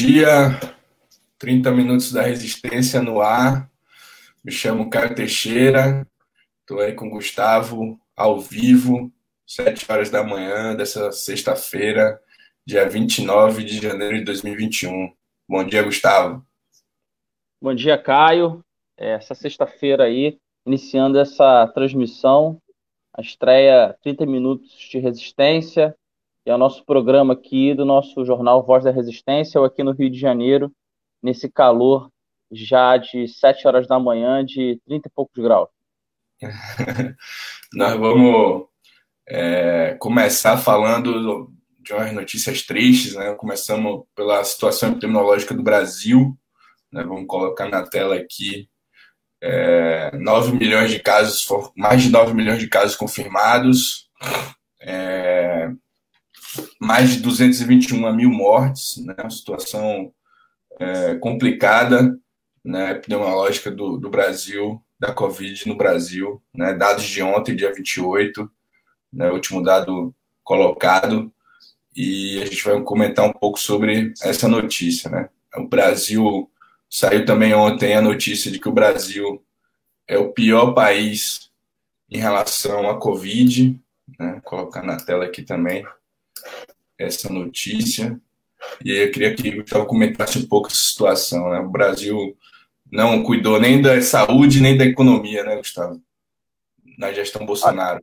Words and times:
Dia, 0.00 0.58
30 1.38 1.70
minutos 1.72 2.10
da 2.10 2.22
resistência 2.22 3.02
no 3.02 3.20
ar. 3.20 3.70
Me 4.42 4.50
chamo 4.50 4.88
Caio 4.88 5.14
Teixeira, 5.14 6.08
estou 6.60 6.80
aí 6.80 6.94
com 6.94 7.08
o 7.08 7.10
Gustavo 7.10 8.00
ao 8.16 8.40
vivo, 8.40 9.12
7 9.46 9.92
horas 9.92 10.08
da 10.08 10.24
manhã 10.24 10.74
dessa 10.74 11.12
sexta-feira, 11.12 12.18
dia 12.64 12.88
29 12.88 13.62
de 13.62 13.76
janeiro 13.76 14.16
de 14.16 14.24
2021. 14.24 15.12
Bom 15.46 15.64
dia, 15.64 15.82
Gustavo. 15.82 16.46
Bom 17.60 17.74
dia, 17.74 17.98
Caio. 17.98 18.64
É, 18.96 19.10
essa 19.10 19.34
sexta-feira 19.34 20.04
aí, 20.04 20.38
iniciando 20.66 21.18
essa 21.18 21.66
transmissão, 21.74 22.58
a 23.12 23.20
estreia 23.20 23.94
30 24.02 24.24
minutos 24.24 24.70
de 24.78 24.98
resistência, 24.98 25.94
é 26.44 26.54
o 26.54 26.58
nosso 26.58 26.84
programa 26.84 27.34
aqui 27.34 27.74
do 27.74 27.84
nosso 27.84 28.24
jornal 28.24 28.64
Voz 28.64 28.84
da 28.84 28.90
Resistência, 28.90 29.64
aqui 29.64 29.82
no 29.82 29.92
Rio 29.92 30.10
de 30.10 30.18
Janeiro, 30.18 30.72
nesse 31.22 31.50
calor 31.50 32.10
já 32.50 32.96
de 32.96 33.28
7 33.28 33.66
horas 33.66 33.86
da 33.86 33.98
manhã, 33.98 34.44
de 34.44 34.80
30 34.86 35.08
e 35.08 35.12
poucos 35.14 35.42
graus. 35.42 35.68
Nós 37.72 37.96
vamos 37.96 38.66
é, 39.28 39.96
começar 40.00 40.56
falando 40.56 41.52
de 41.78 41.92
umas 41.92 42.12
notícias 42.12 42.62
tristes, 42.62 43.14
né? 43.14 43.34
Começamos 43.34 44.04
pela 44.14 44.42
situação 44.42 44.90
epidemiológica 44.90 45.54
do 45.54 45.62
Brasil, 45.62 46.36
né? 46.92 47.04
Vamos 47.04 47.26
colocar 47.26 47.68
na 47.68 47.86
tela 47.86 48.16
aqui 48.16 48.68
é, 49.40 50.16
9 50.16 50.56
milhões 50.56 50.90
de 50.90 50.98
casos, 50.98 51.46
mais 51.76 52.02
de 52.02 52.10
9 52.10 52.34
milhões 52.34 52.58
de 52.58 52.68
casos 52.68 52.96
confirmados, 52.96 54.08
é, 54.80 55.70
mais 56.80 57.10
de 57.10 57.20
221 57.20 58.12
mil 58.14 58.30
mortes, 58.30 58.96
né, 59.04 59.14
uma 59.18 59.30
situação 59.30 60.12
é, 60.78 61.14
complicada 61.16 62.18
né, 62.64 62.92
epidemiológica 62.92 63.70
do, 63.70 63.96
do 63.96 64.10
Brasil, 64.10 64.82
da 64.98 65.12
Covid 65.12 65.68
no 65.68 65.76
Brasil, 65.76 66.42
né, 66.54 66.74
dados 66.74 67.04
de 67.04 67.22
ontem, 67.22 67.56
dia 67.56 67.72
28, 67.72 68.50
né, 69.12 69.30
último 69.30 69.62
dado 69.62 70.14
colocado, 70.44 71.32
e 71.94 72.40
a 72.42 72.44
gente 72.44 72.64
vai 72.64 72.80
comentar 72.82 73.24
um 73.24 73.32
pouco 73.32 73.58
sobre 73.58 74.12
essa 74.22 74.46
notícia. 74.46 75.10
Né. 75.10 75.28
O 75.56 75.66
Brasil, 75.66 76.50
saiu 76.88 77.24
também 77.24 77.54
ontem 77.54 77.94
a 77.94 78.02
notícia 78.02 78.50
de 78.50 78.58
que 78.58 78.68
o 78.68 78.72
Brasil 78.72 79.42
é 80.06 80.18
o 80.18 80.32
pior 80.32 80.72
país 80.72 81.50
em 82.10 82.18
relação 82.18 82.90
à 82.90 82.98
Covid, 82.98 83.80
né, 84.18 84.32
vou 84.32 84.42
colocar 84.42 84.82
na 84.82 84.96
tela 84.96 85.24
aqui 85.24 85.42
também, 85.42 85.86
essa 86.98 87.32
notícia. 87.32 88.20
E 88.84 88.92
eu 88.92 89.10
queria 89.10 89.34
que 89.34 89.48
o 89.48 89.56
Gustavo 89.56 89.86
comentasse 89.86 90.38
um 90.38 90.46
pouco 90.46 90.68
essa 90.68 90.76
situação. 90.76 91.50
Né? 91.50 91.60
O 91.60 91.70
Brasil 91.70 92.36
não 92.90 93.22
cuidou 93.22 93.60
nem 93.60 93.80
da 93.80 94.00
saúde, 94.02 94.60
nem 94.60 94.76
da 94.76 94.84
economia, 94.84 95.44
né, 95.44 95.56
Gustavo? 95.56 96.00
Na 96.98 97.12
gestão 97.12 97.46
Bolsonaro. 97.46 98.02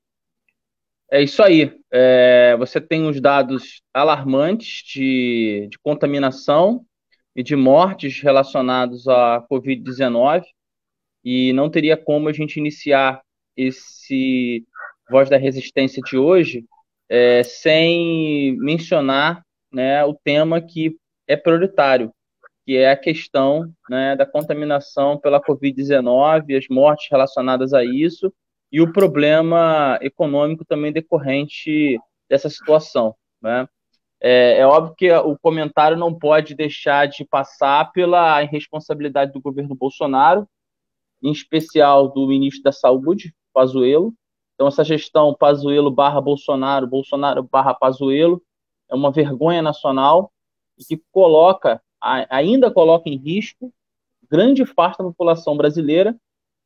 É 1.12 1.22
isso 1.22 1.42
aí. 1.42 1.78
É, 1.92 2.56
você 2.58 2.82
tem 2.82 3.08
os 3.08 3.22
dados 3.22 3.82
alarmantes 3.94 4.84
de, 4.86 5.68
de 5.70 5.78
contaminação 5.80 6.86
e 7.36 7.44
de 7.44 7.56
mortes 7.56 8.20
relacionados 8.20 9.08
à 9.08 9.46
Covid-19, 9.50 10.44
e 11.24 11.54
não 11.54 11.70
teria 11.70 11.96
como 11.96 12.28
a 12.28 12.34
gente 12.34 12.58
iniciar 12.58 13.22
esse 13.56 14.66
Voz 15.10 15.30
da 15.30 15.38
Resistência 15.38 16.02
de 16.02 16.18
hoje 16.18 16.66
é, 17.10 17.44
sem 17.44 18.58
mencionar 18.58 19.44
né, 19.72 20.04
o 20.04 20.14
tema 20.14 20.62
que 20.62 20.98
é 21.28 21.36
prioritário, 21.36 22.12
que 22.66 22.76
é 22.78 22.92
a 22.92 22.98
questão 22.98 23.72
né, 23.90 24.16
da 24.16 24.26
contaminação 24.26 25.18
pela 25.18 25.42
Covid-19, 25.42 26.58
as 26.58 26.68
mortes 26.70 27.08
relacionadas 27.10 27.74
a 27.74 27.84
isso 27.84 28.34
e 28.72 28.82
o 28.82 28.92
problema 28.92 29.98
econômico 30.02 30.66
também 30.66 30.92
decorrente 30.92 31.98
dessa 32.30 32.50
situação. 32.50 33.16
Né? 33.42 33.68
É, 34.20 34.60
é, 34.60 34.66
óbvio 34.66 34.96
que 34.96 35.12
o 35.12 35.38
comentário 35.38 35.98
não 35.98 36.14
pode 36.14 36.56
deixar 36.56 37.08
de 37.08 37.24
passar 37.24 37.92
pela 37.92 38.42
irresponsabilidade 38.44 39.32
do 39.32 39.42
governo 39.42 39.76
Bolsonaro, 39.76 40.48
em 41.24 41.32
especial 41.32 42.10
do 42.10 42.28
ministro 42.28 42.64
da 42.64 42.72
Saúde, 42.72 43.34
Pazuello, 43.54 44.14
então, 44.58 44.68
essa 44.68 44.84
gestão 44.84 45.36
Pazuello 45.36 45.92
barra 45.92 46.20
Bolsonaro, 46.20 46.88
Bolsonaro 46.88 47.44
barra 47.44 47.76
Pazuello, 47.76 48.42
é 48.90 48.96
uma 48.96 49.12
vergonha 49.12 49.62
nacional 49.62 50.32
que 50.76 51.00
coloca, 51.12 51.80
ainda 52.02 52.72
coloca 52.72 53.08
em 53.08 53.18
risco 53.18 53.72
grande 54.28 54.66
parte 54.74 54.98
da 54.98 55.04
população 55.04 55.56
brasileira, 55.56 56.18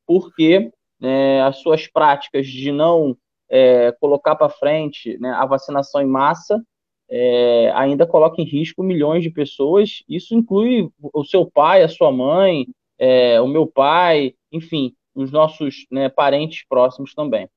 porque 0.08 0.72
é, 1.02 1.42
as 1.42 1.58
suas 1.58 1.86
práticas 1.86 2.48
de 2.48 2.72
não 2.72 3.18
é, 3.50 3.92
colocar 4.00 4.38
para 4.38 4.48
frente 4.48 5.18
né, 5.20 5.32
a 5.32 5.46
vacinação 5.46 6.02
em 6.02 6.08
massa 6.08 6.64
é, 7.10 7.72
ainda 7.76 8.08
coloca 8.08 8.42
em 8.42 8.46
risco 8.46 8.82
milhões 8.82 9.22
de 9.22 9.30
pessoas. 9.30 10.02
Isso 10.08 10.34
inclui 10.34 10.90
o 11.14 11.26
seu 11.26 11.46
pai, 11.46 11.84
a 11.84 11.90
sua 11.90 12.10
mãe, 12.10 12.68
é, 12.98 13.42
o 13.42 13.48
meu 13.48 13.68
pai, 13.68 14.34
enfim, 14.50 14.96
os 15.14 15.30
nossos 15.30 15.86
né, 15.92 16.08
parentes 16.08 16.66
próximos 16.70 17.14
também. 17.14 17.50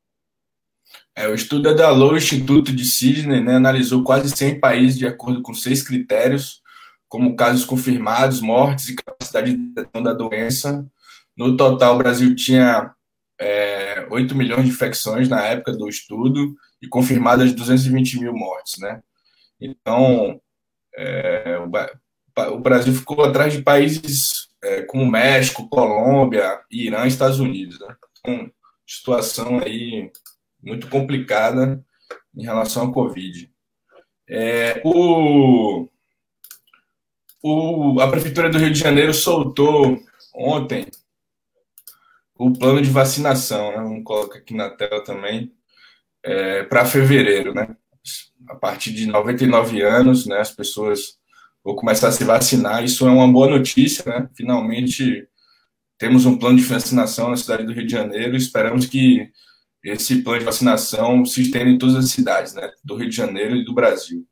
É, 1.17 1.29
o 1.29 1.35
estudo 1.35 1.69
é 1.69 1.75
da 1.75 1.91
Low 1.91 2.17
Instituto 2.17 2.73
de 2.73 2.85
Sydney, 2.85 3.41
né, 3.41 3.55
analisou 3.55 4.03
quase 4.03 4.35
100 4.37 4.59
países 4.59 4.99
de 4.99 5.07
acordo 5.07 5.43
com 5.43 5.55
seis 5.55 5.83
critérios, 5.83 6.61
como 7.09 7.37
casos 7.37 7.65
confirmados, 7.65 8.41
mortes 8.41 8.89
e 8.89 8.97
capacidade 8.97 9.53
de 9.53 9.57
detecção 9.57 10.03
da 10.03 10.13
doença. 10.13 10.85
No 11.37 11.57
total, 11.57 11.95
o 11.95 11.99
Brasil 11.99 12.35
tinha 12.35 12.93
é, 13.39 14.07
8 14.11 14.35
milhões 14.35 14.65
de 14.65 14.71
infecções 14.71 15.29
na 15.29 15.41
época 15.43 15.73
do 15.73 15.89
estudo 15.89 16.55
e 16.83 16.89
confirmadas 16.89 17.53
220 17.53 18.21
mil 18.21 18.33
mortes. 18.33 18.79
Né? 18.81 19.01
Então, 19.61 20.41
é, 20.97 21.59
o, 22.51 22.59
Brasil 22.59 22.93
ficou 22.93 23.25
atrás 23.25 23.53
de 23.53 23.63
países 23.63 24.49
é, 24.63 24.83
como 24.83 25.09
México, 25.09 25.69
Colômbia, 25.69 26.61
Irã 26.71 27.07
Estados 27.07 27.39
Unidos. 27.39 27.79
Né? 27.79 27.95
Então, 28.19 28.51
situação 28.87 29.61
aí 29.61 30.11
muito 30.65 30.89
complicada 30.89 31.85
em 32.37 32.43
relação 32.43 32.89
à 32.89 32.93
Covid. 32.93 33.51
É, 34.29 34.81
o, 34.85 35.89
o, 37.43 38.01
a 38.01 38.11
Prefeitura 38.11 38.49
do 38.49 38.59
Rio 38.59 38.73
de 38.73 38.79
Janeiro 38.79 39.13
soltou 39.13 39.99
ontem 40.35 40.87
o 42.37 42.53
plano 42.53 42.83
de 42.83 42.91
vacinação, 42.91 43.71
né? 43.71 43.77
vamos 43.77 44.03
colocar 44.03 44.39
aqui 44.39 44.55
na 44.55 44.71
tela 44.71 45.05
também, 45.05 45.53
é, 46.23 46.65
para 46.65 46.85
fevereiro. 46.85 47.55
Né? 47.55 47.77
A 48.49 48.57
partir 48.57 48.93
de 48.93 49.07
99 49.07 49.83
anos, 49.83 50.27
né, 50.27 50.41
as 50.41 50.51
pessoas 50.51 51.19
vão 51.63 51.75
começar 51.75 52.09
a 52.09 52.13
se 52.13 52.25
vacinar. 52.25 52.83
Isso 52.83 53.07
é 53.07 53.11
uma 53.11 53.31
boa 53.31 53.49
notícia, 53.49 54.05
né? 54.07 54.29
Finalmente 54.35 55.27
temos 55.97 56.27
um 56.27 56.37
plano 56.37 56.59
de 56.59 56.65
vacinação 56.65 57.31
na 57.31 57.37
cidade 57.37 57.65
do 57.65 57.73
Rio 57.73 57.87
de 57.87 57.93
Janeiro. 57.93 58.37
Esperamos 58.37 58.85
que 58.87 59.31
esse 59.85 60.23
plano 60.23 60.39
de 60.39 60.45
vacinação 60.47 61.25
se 61.25 61.43
estende 61.43 61.71
em 61.71 61.79
todas 61.79 61.97
as 61.97 62.11
cidades, 62.11 62.55
né? 62.55 62.71
Do 62.83 62.97
Rio 62.97 63.09
de 63.09 63.17
Janeiro 63.17 63.55
e 63.55 63.65
do 63.65 63.75
Brasil. 63.75 64.27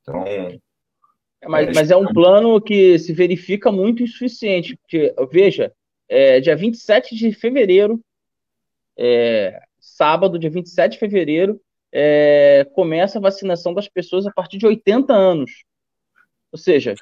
Então. 0.00 0.24
É, 0.24 0.58
mas, 1.46 1.68
é, 1.68 1.72
mas 1.74 1.90
é 1.90 1.96
um 1.96 2.06
plano 2.06 2.60
que 2.60 2.98
se 2.98 3.12
verifica 3.12 3.72
muito 3.72 4.02
insuficiente. 4.02 4.76
Porque, 4.76 5.14
veja, 5.30 5.72
é, 6.08 6.40
dia 6.40 6.56
27 6.56 7.16
de 7.16 7.32
fevereiro, 7.32 8.00
é, 8.96 9.60
sábado, 9.80 10.38
dia 10.38 10.50
27 10.50 10.92
de 10.92 10.98
fevereiro, 10.98 11.60
é, 11.92 12.66
começa 12.74 13.18
a 13.18 13.22
vacinação 13.22 13.74
das 13.74 13.88
pessoas 13.88 14.26
a 14.26 14.32
partir 14.32 14.58
de 14.58 14.66
80 14.66 15.12
anos. 15.12 15.64
Ou 16.52 16.58
seja, 16.58 16.94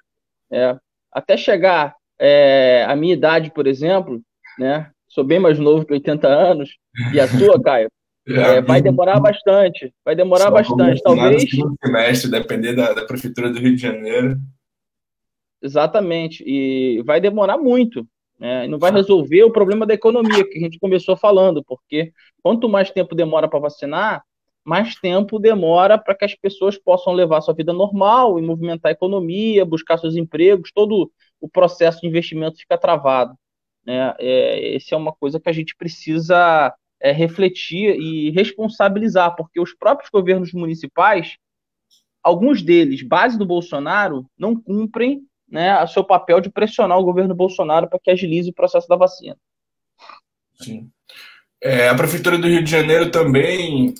é, 0.50 0.76
até 1.12 1.36
chegar 1.36 1.94
é, 2.18 2.84
a 2.88 2.96
minha 2.96 3.14
idade, 3.14 3.50
por 3.50 3.66
exemplo, 3.66 4.22
né, 4.58 4.90
sou 5.16 5.24
bem 5.24 5.40
mais 5.40 5.58
novo 5.58 5.86
que 5.86 5.94
80 5.94 6.28
anos, 6.28 6.76
e 7.14 7.18
a 7.18 7.26
sua, 7.26 7.58
Caio, 7.64 7.88
é, 8.28 8.60
vai 8.60 8.82
demorar 8.82 9.18
bastante, 9.18 9.90
vai 10.04 10.14
demorar 10.14 10.50
bastante, 10.50 11.02
talvez... 11.02 11.44
semestre, 11.82 12.30
depender 12.30 12.74
da, 12.74 12.92
da 12.92 13.06
Prefeitura 13.06 13.50
do 13.50 13.58
Rio 13.58 13.74
de 13.74 13.80
Janeiro. 13.80 14.36
Exatamente, 15.62 16.44
e 16.46 17.02
vai 17.06 17.18
demorar 17.18 17.56
muito, 17.56 18.06
né? 18.38 18.68
não 18.68 18.78
vai 18.78 18.92
resolver 18.92 19.42
o 19.44 19.50
problema 19.50 19.86
da 19.86 19.94
economia 19.94 20.46
que 20.46 20.58
a 20.58 20.60
gente 20.60 20.78
começou 20.78 21.16
falando, 21.16 21.64
porque 21.64 22.12
quanto 22.42 22.68
mais 22.68 22.90
tempo 22.90 23.14
demora 23.14 23.48
para 23.48 23.58
vacinar, 23.58 24.22
mais 24.62 24.96
tempo 24.96 25.38
demora 25.38 25.96
para 25.96 26.14
que 26.14 26.26
as 26.26 26.34
pessoas 26.34 26.76
possam 26.76 27.14
levar 27.14 27.40
sua 27.40 27.54
vida 27.54 27.72
normal 27.72 28.38
e 28.38 28.42
movimentar 28.42 28.90
a 28.90 28.92
economia, 28.92 29.64
buscar 29.64 29.96
seus 29.96 30.14
empregos, 30.14 30.70
todo 30.74 31.10
o 31.40 31.48
processo 31.48 32.02
de 32.02 32.08
investimento 32.08 32.58
fica 32.58 32.76
travado. 32.76 33.34
Né? 33.86 34.14
É, 34.18 34.76
essa 34.76 34.94
é 34.94 34.98
uma 34.98 35.12
coisa 35.12 35.38
que 35.38 35.48
a 35.48 35.52
gente 35.52 35.76
precisa 35.76 36.74
é, 37.00 37.12
refletir 37.12 37.96
e 37.98 38.30
responsabilizar, 38.30 39.36
porque 39.36 39.60
os 39.60 39.72
próprios 39.72 40.10
governos 40.10 40.52
municipais, 40.52 41.36
alguns 42.22 42.62
deles, 42.62 43.02
base 43.02 43.38
do 43.38 43.46
Bolsonaro, 43.46 44.26
não 44.36 44.60
cumprem 44.60 45.22
né, 45.48 45.80
o 45.82 45.86
seu 45.86 46.02
papel 46.02 46.40
de 46.40 46.50
pressionar 46.50 46.98
o 46.98 47.04
governo 47.04 47.34
Bolsonaro 47.34 47.88
para 47.88 48.00
que 48.00 48.10
agilize 48.10 48.50
o 48.50 48.54
processo 48.54 48.88
da 48.88 48.96
vacina. 48.96 49.36
Sim. 50.60 50.90
É, 51.62 51.88
a 51.88 51.94
Prefeitura 51.94 52.36
do 52.36 52.48
Rio 52.48 52.64
de 52.64 52.70
Janeiro 52.70 53.10
também 53.10 53.94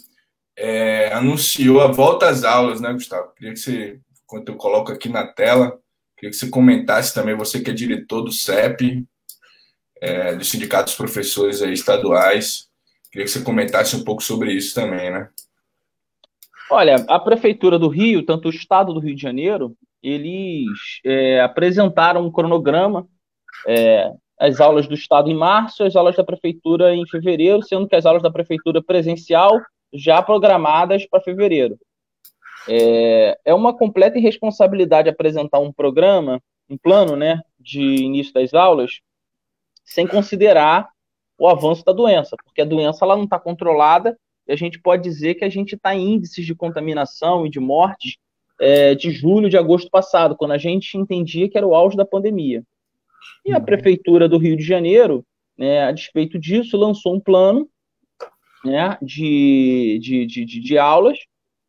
é, 0.57 1.13
anunciou 1.13 1.81
a 1.81 1.87
volta 1.87 2.29
às 2.29 2.45
aulas, 2.45 2.81
né, 2.81 2.93
Gustavo? 2.93 3.33
Queria 3.35 3.53
que 3.53 3.61
você, 3.61 4.01
enquanto 4.25 4.49
eu 4.49 4.57
coloco 4.57 4.91
aqui 4.91 5.09
na 5.09 5.27
tela, 5.27 5.79
queria 6.17 6.31
que 6.31 6.37
você 6.37 6.49
comentasse 6.49 7.15
também, 7.15 7.37
você 7.37 7.61
que 7.61 7.71
é 7.71 7.75
diretor 7.75 8.23
do 8.23 8.33
CEP, 8.33 9.07
é, 10.01 10.35
dos 10.35 10.51
sindicatos 10.51 10.95
professores 10.95 11.63
aí, 11.63 11.73
estaduais, 11.73 12.69
queria 13.11 13.25
que 13.25 13.31
você 13.31 13.43
comentasse 13.43 13.97
um 13.97 14.05
pouco 14.05 14.23
sobre 14.23 14.53
isso 14.53 14.75
também, 14.75 15.11
né? 15.11 15.29
Olha, 16.71 16.97
a 17.09 17.19
Prefeitura 17.19 17.79
do 17.79 17.89
Rio, 17.89 18.25
tanto 18.25 18.49
o 18.49 18.51
Estado 18.51 18.93
do 18.93 19.01
Rio 19.01 19.15
de 19.15 19.23
Janeiro, 19.23 19.77
eles 20.03 20.67
é, 21.05 21.41
apresentaram 21.41 22.27
um 22.27 22.31
cronograma, 22.31 23.07
é, 23.67 24.11
as 24.39 24.61
aulas 24.61 24.87
do 24.87 24.95
Estado 24.95 25.31
em 25.31 25.35
março, 25.35 25.85
as 25.85 25.97
aulas 25.97 26.17
da 26.17 26.25
Prefeitura 26.25 26.95
em 26.95 27.07
fevereiro, 27.07 27.63
sendo 27.63 27.89
que 27.89 27.97
as 27.97 28.05
aulas 28.05 28.23
da 28.23 28.31
Prefeitura 28.31 28.83
presencial 28.83 29.59
já 29.93 30.21
programadas 30.21 31.07
para 31.07 31.23
fevereiro. 31.23 31.79
É, 32.69 33.39
é 33.45 33.55
uma 33.55 33.77
completa 33.77 34.19
irresponsabilidade 34.19 35.09
apresentar 35.09 35.61
um 35.61 35.73
programa, 35.73 36.43
um 36.69 36.77
plano 36.77 37.15
né, 37.17 37.41
de 37.59 37.81
início 37.81 38.33
das 38.35 38.53
aulas, 38.53 39.01
sem 39.87 40.07
considerar 40.07 40.91
o 41.39 41.49
avanço 41.49 41.85
da 41.85 41.93
doença, 41.93 42.37
porque 42.45 42.61
a 42.61 42.67
doença 42.67 43.05
ela 43.05 43.17
não 43.17 43.25
está 43.25 43.39
controlada 43.39 44.19
e 44.47 44.53
a 44.53 44.57
gente 44.57 44.81
pode 44.81 45.03
dizer 45.03 45.35
que 45.35 45.45
a 45.45 45.49
gente 45.49 45.75
está 45.75 45.95
em 45.95 46.15
índices 46.15 46.45
de 46.45 46.55
contaminação 46.55 47.47
e 47.47 47.51
de 47.51 47.61
mortes 47.61 48.17
é, 48.61 48.95
de 48.95 49.11
julho, 49.11 49.51
de 49.51 49.57
agosto 49.57 49.91
passado, 49.91 50.37
quando 50.37 50.53
a 50.53 50.59
gente 50.59 50.97
entendia 50.97 51.49
que 51.49 51.59
era 51.59 51.67
o 51.67 51.75
auge 51.75 51.97
da 51.97 52.05
pandemia. 52.05 52.63
E 53.45 53.53
a 53.53 53.61
Prefeitura 53.61 54.29
do 54.29 54.39
Rio 54.39 54.57
de 54.57 54.63
Janeiro, 54.63 55.25
né, 55.59 55.85
a 55.85 55.93
despeito 55.93 56.39
disso, 56.39 56.77
lançou 56.77 57.15
um 57.15 57.21
plano 57.21 57.69
né, 58.65 58.97
de, 59.01 59.99
de, 60.03 60.27
de, 60.27 60.45
de 60.45 60.79
aulas 60.79 61.19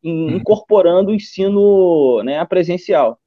uhum. 0.02 0.30
incorporando 0.30 1.10
o 1.10 1.14
ensino 1.14 2.22
né, 2.22 2.44
presencial. 2.44 3.18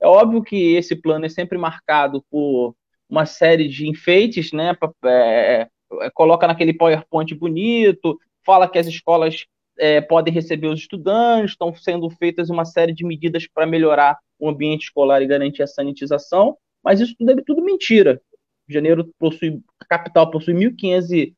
É 0.00 0.06
óbvio 0.06 0.42
que 0.42 0.74
esse 0.74 0.96
plano 0.96 1.26
é 1.26 1.28
sempre 1.28 1.58
marcado 1.58 2.24
por 2.30 2.74
uma 3.10 3.26
série 3.26 3.68
de 3.68 3.88
enfeites, 3.88 4.52
né? 4.52 4.76
É, 5.04 5.68
é, 6.00 6.10
coloca 6.14 6.46
naquele 6.46 6.72
PowerPoint 6.72 7.34
bonito, 7.34 8.18
fala 8.46 8.68
que 8.68 8.78
as 8.78 8.86
escolas 8.86 9.46
é, 9.78 10.00
podem 10.00 10.32
receber 10.32 10.68
os 10.68 10.80
estudantes, 10.80 11.52
estão 11.52 11.74
sendo 11.74 12.08
feitas 12.10 12.48
uma 12.48 12.64
série 12.64 12.94
de 12.94 13.04
medidas 13.04 13.46
para 13.52 13.66
melhorar 13.66 14.16
o 14.38 14.48
ambiente 14.48 14.84
escolar 14.84 15.20
e 15.20 15.26
garantir 15.26 15.62
a 15.62 15.66
sanitização, 15.66 16.56
mas 16.82 17.00
isso 17.00 17.14
tudo 17.18 17.32
é 17.32 17.42
tudo 17.44 17.62
mentira. 17.62 18.20
Janeiro 18.68 19.10
possui, 19.18 19.60
a 19.80 19.84
capital 19.84 20.30
possui 20.30 20.54
1.530 20.54 21.34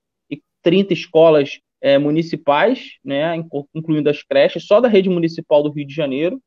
escolas 0.90 1.60
é, 1.80 1.98
municipais, 1.98 2.98
né, 3.02 3.34
incluindo 3.74 4.10
as 4.10 4.22
creches, 4.22 4.66
só 4.66 4.80
da 4.80 4.88
rede 4.88 5.08
municipal 5.08 5.62
do 5.62 5.70
Rio 5.70 5.86
de 5.86 5.94
Janeiro. 5.94 6.40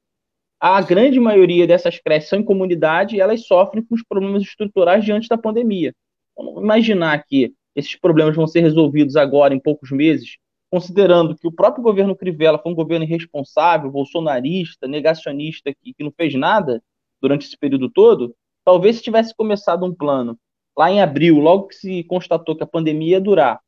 A 0.60 0.81
grande 0.81 1.19
maioria 1.19 1.68
dessas 1.68 2.00
creches 2.00 2.30
são 2.30 2.40
em 2.40 2.44
comunidade 2.44 3.16
e 3.16 3.19
elas 3.19 3.46
sofrem 3.46 3.84
com 3.84 3.94
os 3.94 4.04
problemas 4.04 4.42
estruturais 4.44 5.04
diante 5.04 5.28
da 5.28 5.38
pandemia. 5.38 5.94
Vamos 6.36 6.62
imaginar 6.62 7.24
que 7.25 7.54
esses 7.75 7.96
problemas 7.96 8.36
vão 8.36 8.48
ser 8.48 8.62
resolvidos 8.62 9.16
agora, 9.16 9.54
em 9.54 9.60
poucos 9.60 9.92
meses, 9.92 10.38
considerando 10.72 11.38
que 11.38 11.48
o 11.48 11.52
próprio 11.52 11.84
governo 11.84 12.16
Crivella 12.16 12.57
foi 12.57 12.72
um 12.72 12.75
governo 12.75 13.06
irresponsável, 13.06 13.92
bolsonarista, 13.92 14.88
negacionista, 14.88 15.74
que, 15.74 15.94
que 15.94 16.04
não 16.04 16.12
fez 16.12 16.34
nada 16.36 16.81
durante 17.22 17.46
esse 17.46 17.58
período 17.58 17.90
todo, 17.90 18.36
talvez 18.63 18.98
se 18.98 19.04
tivesse 19.04 19.36
começado 19.36 19.86
um 19.86 19.94
plano 19.94 20.38
lá 20.78 20.92
em 20.92 21.01
abril, 21.01 21.40
logo 21.40 21.68
que 21.68 21.75
se 21.75 22.04
constatou 22.06 22.56
que 22.56 22.63
a 22.63 22.68
pandemia 22.68 23.12
ia 23.12 23.22
durar, 23.22 23.60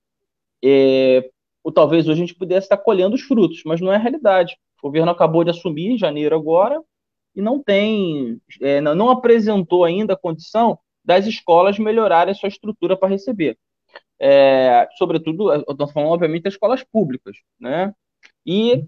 é, 0.63 1.29
ou 1.63 1.71
talvez 1.71 2.07
hoje 2.07 2.21
a 2.21 2.25
gente 2.25 2.35
pudesse 2.35 2.65
estar 2.65 2.77
colhendo 2.77 3.15
os 3.15 3.21
frutos, 3.21 3.61
mas 3.65 3.79
não 3.79 3.91
é 3.91 3.95
a 3.95 3.99
realidade. 3.99 4.57
O 4.81 4.87
governo 4.87 5.11
acabou 5.11 5.43
de 5.43 5.49
assumir 5.49 5.91
em 5.91 5.97
janeiro 5.97 6.35
agora 6.35 6.81
e 7.35 7.41
não 7.41 7.61
tem, 7.61 8.39
é, 8.61 8.81
não 8.81 9.09
apresentou 9.09 9.83
ainda 9.83 10.13
a 10.13 10.17
condição 10.17 10.77
das 11.03 11.25
escolas 11.25 11.79
melhorarem 11.79 12.31
a 12.31 12.35
sua 12.35 12.49
estrutura 12.49 12.97
para 12.97 13.09
receber 13.09 13.57
é, 14.19 14.87
sobretudo, 14.97 15.53
estou 15.53 15.87
falando, 15.87 16.11
obviamente, 16.11 16.43
das 16.43 16.53
escolas 16.53 16.83
públicas, 16.83 17.37
né? 17.59 17.93
E 18.45 18.83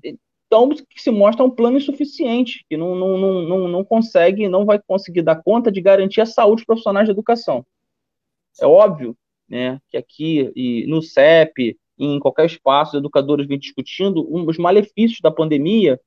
então 0.48 0.70
se 0.96 1.12
mostra 1.12 1.46
um 1.46 1.52
plano 1.52 1.78
insuficiente, 1.78 2.66
que 2.68 2.76
não, 2.76 2.96
não, 2.96 3.18
não, 3.18 3.42
não, 3.44 3.68
não 3.68 3.86
consegue, 3.86 4.50
não 4.50 4.66
vai 4.66 4.80
conseguir 4.80 5.22
dar 5.22 5.44
conta 5.44 5.72
de 5.72 5.80
garantir 5.80 6.22
a 6.22 6.26
saúde 6.26 6.62
dos 6.62 6.66
profissionais 6.66 7.06
de 7.06 7.12
educação. 7.12 7.64
É 8.60 8.66
óbvio 8.66 9.16
né, 9.48 9.80
que 9.88 9.96
aqui 9.96 10.52
e 10.56 10.88
no 10.88 11.04
CEP, 11.04 11.78
em 12.00 12.20
qualquer 12.20 12.46
espaço, 12.46 12.92
os 12.92 13.00
educadores 13.00 13.46
vêm 13.46 13.60
discutindo 13.60 14.26
os 14.32 14.58
malefícios 14.58 15.20
da 15.22 15.30
pandemia, 15.30 16.00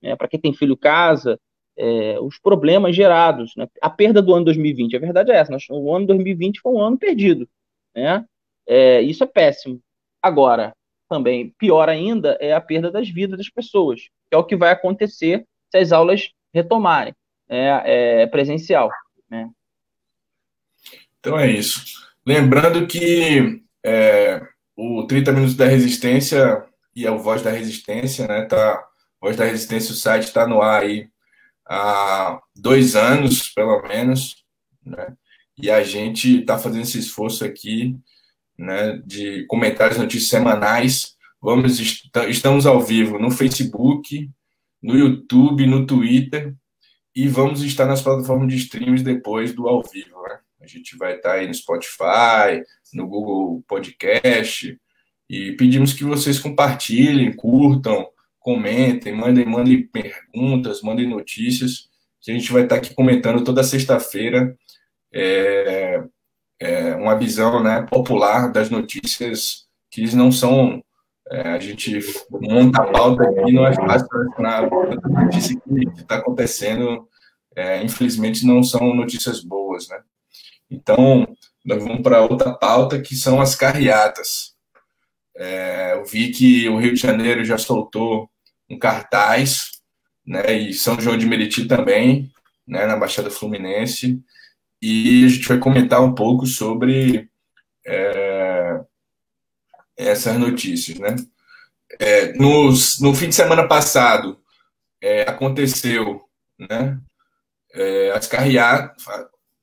né, 0.00 0.14
para 0.14 0.28
quem 0.28 0.40
tem 0.40 0.54
filho 0.54 0.76
casa, 0.76 1.38
é, 1.76 2.18
os 2.20 2.38
problemas 2.38 2.94
gerados, 2.94 3.52
né, 3.56 3.66
a 3.82 3.90
perda 3.90 4.22
do 4.22 4.34
ano 4.34 4.44
2020. 4.44 4.96
A 4.96 5.00
verdade 5.00 5.32
é 5.32 5.36
essa, 5.36 5.50
nós, 5.50 5.64
o 5.68 5.94
ano 5.94 6.06
2020 6.06 6.60
foi 6.60 6.72
um 6.72 6.80
ano 6.80 6.98
perdido. 6.98 7.48
Né? 7.94 8.24
É, 8.66 9.00
isso 9.02 9.24
é 9.24 9.26
péssimo. 9.26 9.80
Agora, 10.22 10.74
também, 11.08 11.52
pior 11.58 11.88
ainda, 11.88 12.36
é 12.40 12.52
a 12.52 12.60
perda 12.60 12.90
das 12.90 13.08
vidas 13.08 13.36
das 13.36 13.48
pessoas, 13.48 14.02
que 14.28 14.34
é 14.34 14.36
o 14.36 14.44
que 14.44 14.56
vai 14.56 14.70
acontecer 14.70 15.44
se 15.70 15.78
as 15.78 15.90
aulas 15.90 16.30
retomarem 16.54 17.14
é, 17.48 18.22
é 18.22 18.26
presencial. 18.26 18.90
Né? 19.28 19.50
Então 21.18 21.38
é 21.38 21.50
isso. 21.50 21.82
Lembrando 22.24 22.86
que 22.86 23.62
é, 23.84 24.40
o 24.80 25.06
30 25.06 25.32
Minutos 25.32 25.54
da 25.54 25.66
Resistência 25.66 26.64
e 26.96 27.06
é 27.06 27.10
o 27.10 27.18
Voz 27.18 27.42
da 27.42 27.50
Resistência, 27.50 28.26
né? 28.26 28.46
Tá, 28.46 28.82
Voz 29.20 29.36
da 29.36 29.44
Resistência, 29.44 29.92
o 29.92 29.96
site 29.96 30.24
está 30.24 30.46
no 30.46 30.62
ar 30.62 30.82
aí 30.82 31.06
há 31.68 32.40
dois 32.56 32.96
anos, 32.96 33.50
pelo 33.50 33.82
menos, 33.82 34.42
né? 34.84 35.14
E 35.58 35.70
a 35.70 35.84
gente 35.84 36.40
está 36.40 36.58
fazendo 36.58 36.82
esse 36.82 36.98
esforço 36.98 37.44
aqui 37.44 37.94
né, 38.58 38.98
de 39.04 39.44
comentários 39.46 39.98
notícias 39.98 40.30
semanais. 40.30 41.14
Vamos 41.42 41.78
estamos 42.28 42.64
ao 42.64 42.80
vivo 42.80 43.18
no 43.18 43.30
Facebook, 43.30 44.30
no 44.82 44.96
YouTube, 44.96 45.66
no 45.66 45.86
Twitter 45.86 46.54
e 47.14 47.28
vamos 47.28 47.62
estar 47.62 47.84
nas 47.84 48.00
plataformas 48.00 48.48
de 48.48 48.56
streams 48.56 49.02
depois 49.02 49.52
do 49.52 49.68
ao 49.68 49.82
vivo. 49.82 50.19
A 50.60 50.66
gente 50.66 50.96
vai 50.96 51.16
estar 51.16 51.32
aí 51.32 51.46
no 51.46 51.54
Spotify, 51.54 52.62
no 52.92 53.06
Google 53.06 53.64
Podcast 53.66 54.78
e 55.28 55.52
pedimos 55.52 55.92
que 55.92 56.02
vocês 56.02 56.40
compartilhem, 56.40 57.32
curtam, 57.32 58.08
comentem, 58.40 59.14
mandem, 59.14 59.46
mandem 59.46 59.86
perguntas, 59.86 60.82
mandem 60.82 61.08
notícias. 61.08 61.88
Que 62.20 62.32
a 62.32 62.34
gente 62.34 62.52
vai 62.52 62.64
estar 62.64 62.76
aqui 62.76 62.92
comentando 62.94 63.44
toda 63.44 63.62
sexta-feira. 63.62 64.56
É, 65.12 66.02
é, 66.58 66.94
uma 66.96 67.16
visão 67.16 67.62
né, 67.62 67.86
popular 67.88 68.50
das 68.50 68.68
notícias 68.70 69.66
que 69.90 70.04
não 70.14 70.32
são. 70.32 70.82
É, 71.30 71.50
a 71.50 71.58
gente 71.60 72.00
monta 72.28 72.82
a 72.82 72.86
pauta 72.86 73.22
aqui, 73.22 73.52
não 73.52 73.64
é 73.64 73.72
fácil 73.72 74.08
relacionar 74.12 74.64
a 74.64 75.24
notícia 75.24 75.56
que 75.60 76.00
está 76.00 76.16
acontecendo. 76.16 77.08
É, 77.54 77.82
infelizmente, 77.84 78.44
não 78.44 78.64
são 78.64 78.94
notícias 78.94 79.44
boas. 79.44 79.88
Né? 79.88 80.00
Então, 80.70 81.26
nós 81.64 81.82
vamos 81.82 82.02
para 82.02 82.22
outra 82.22 82.52
pauta, 82.52 83.00
que 83.00 83.14
são 83.14 83.40
as 83.40 83.54
carreatas. 83.54 84.54
É, 85.36 85.94
eu 85.94 86.04
vi 86.04 86.30
que 86.30 86.68
o 86.68 86.78
Rio 86.78 86.94
de 86.94 87.00
Janeiro 87.00 87.44
já 87.44 87.58
soltou 87.58 88.30
um 88.68 88.78
cartaz, 88.78 89.80
né, 90.24 90.52
e 90.52 90.72
São 90.72 91.00
João 91.00 91.18
de 91.18 91.26
Meriti 91.26 91.66
também, 91.66 92.30
né, 92.66 92.86
na 92.86 92.96
Baixada 92.96 93.30
Fluminense, 93.30 94.22
e 94.80 95.24
a 95.24 95.28
gente 95.28 95.48
vai 95.48 95.58
comentar 95.58 96.00
um 96.02 96.14
pouco 96.14 96.46
sobre 96.46 97.28
é, 97.86 98.80
essas 99.96 100.38
notícias, 100.38 100.98
né? 100.98 101.16
É, 101.98 102.32
nos, 102.34 103.00
no 103.00 103.14
fim 103.14 103.28
de 103.28 103.34
semana 103.34 103.66
passado 103.66 104.40
é, 105.02 105.22
aconteceu, 105.22 106.22
né? 106.58 106.98
É, 107.72 108.10
as 108.12 108.26
carreatas, 108.26 109.04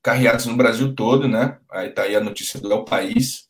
carreatas 0.07 0.45
no 0.45 0.55
Brasil 0.55 0.95
todo, 0.95 1.27
né? 1.27 1.57
Aí 1.69 1.89
tá 1.89 2.03
aí 2.03 2.15
a 2.15 2.21
notícia 2.21 2.61
do 2.61 2.71
El 2.71 2.85
País, 2.85 3.49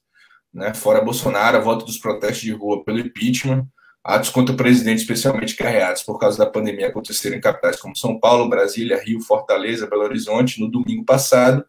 né? 0.51 0.73
Fora 0.73 0.99
Bolsonaro, 0.99 1.55
a 1.55 1.59
volta 1.59 1.85
dos 1.85 1.99
protestos 1.99 2.41
de 2.41 2.51
rua 2.51 2.83
pelo 2.83 2.97
impeachment, 2.97 3.67
atos 4.03 4.31
contra 4.31 4.55
o 4.55 4.57
presidente, 4.57 5.01
especialmente 5.01 5.55
carreados 5.55 6.01
por 6.01 6.17
causa 6.17 6.35
da 6.35 6.49
pandemia, 6.49 6.87
aconteceram 6.87 7.37
em 7.37 7.41
capitais 7.41 7.79
como 7.79 7.95
São 7.95 8.19
Paulo, 8.19 8.49
Brasília, 8.49 8.99
Rio, 8.99 9.21
Fortaleza, 9.21 9.85
Belo 9.85 10.01
Horizonte, 10.01 10.59
no 10.59 10.67
domingo 10.67 11.05
passado 11.05 11.63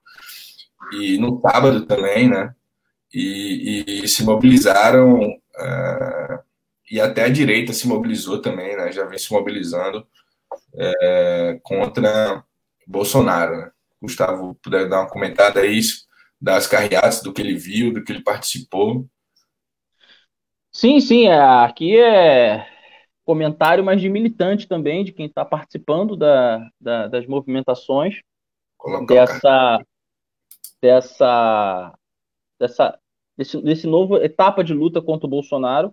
e 0.95 1.18
no 1.18 1.38
sábado 1.42 1.85
também, 1.85 2.26
né? 2.26 2.54
E, 3.12 4.02
e 4.04 4.09
se 4.09 4.25
mobilizaram, 4.25 5.21
uh, 5.21 6.38
e 6.90 6.99
até 6.99 7.25
a 7.25 7.28
direita 7.28 7.75
se 7.75 7.87
mobilizou 7.87 8.40
também, 8.40 8.75
né? 8.75 8.90
Já 8.90 9.04
vem 9.04 9.18
se 9.18 9.30
mobilizando 9.35 10.07
é, 10.75 11.61
contra 11.62 12.42
Bolsonaro. 12.87 13.54
Né? 13.59 13.71
Gustavo, 14.00 14.55
puder 14.62 14.88
dar 14.88 15.00
uma 15.00 15.09
comentada 15.09 15.61
aí 15.61 15.81
das 16.40 16.67
carreatas, 16.67 17.23
do 17.23 17.33
que 17.33 17.43
ele 17.43 17.55
viu, 17.55 17.93
do 17.93 18.02
que 18.02 18.12
ele 18.12 18.23
participou. 18.23 19.07
Sim, 20.73 21.00
sim, 21.00 21.26
é, 21.26 21.40
aqui 21.40 21.99
é 21.99 22.67
comentário 23.25 23.85
mais 23.85 24.00
de 24.00 24.09
militante 24.09 24.67
também, 24.67 25.05
de 25.05 25.12
quem 25.12 25.26
está 25.26 25.45
participando 25.45 26.17
da, 26.17 26.67
da, 26.81 27.09
das 27.09 27.26
movimentações 27.26 28.21
dessa, 29.07 29.85
dessa, 30.81 31.99
dessa, 32.59 32.99
desse, 33.37 33.61
desse 33.61 33.87
novo 33.87 34.17
etapa 34.17 34.64
de 34.64 34.73
luta 34.73 35.02
contra 35.02 35.26
o 35.26 35.31
Bolsonaro. 35.31 35.93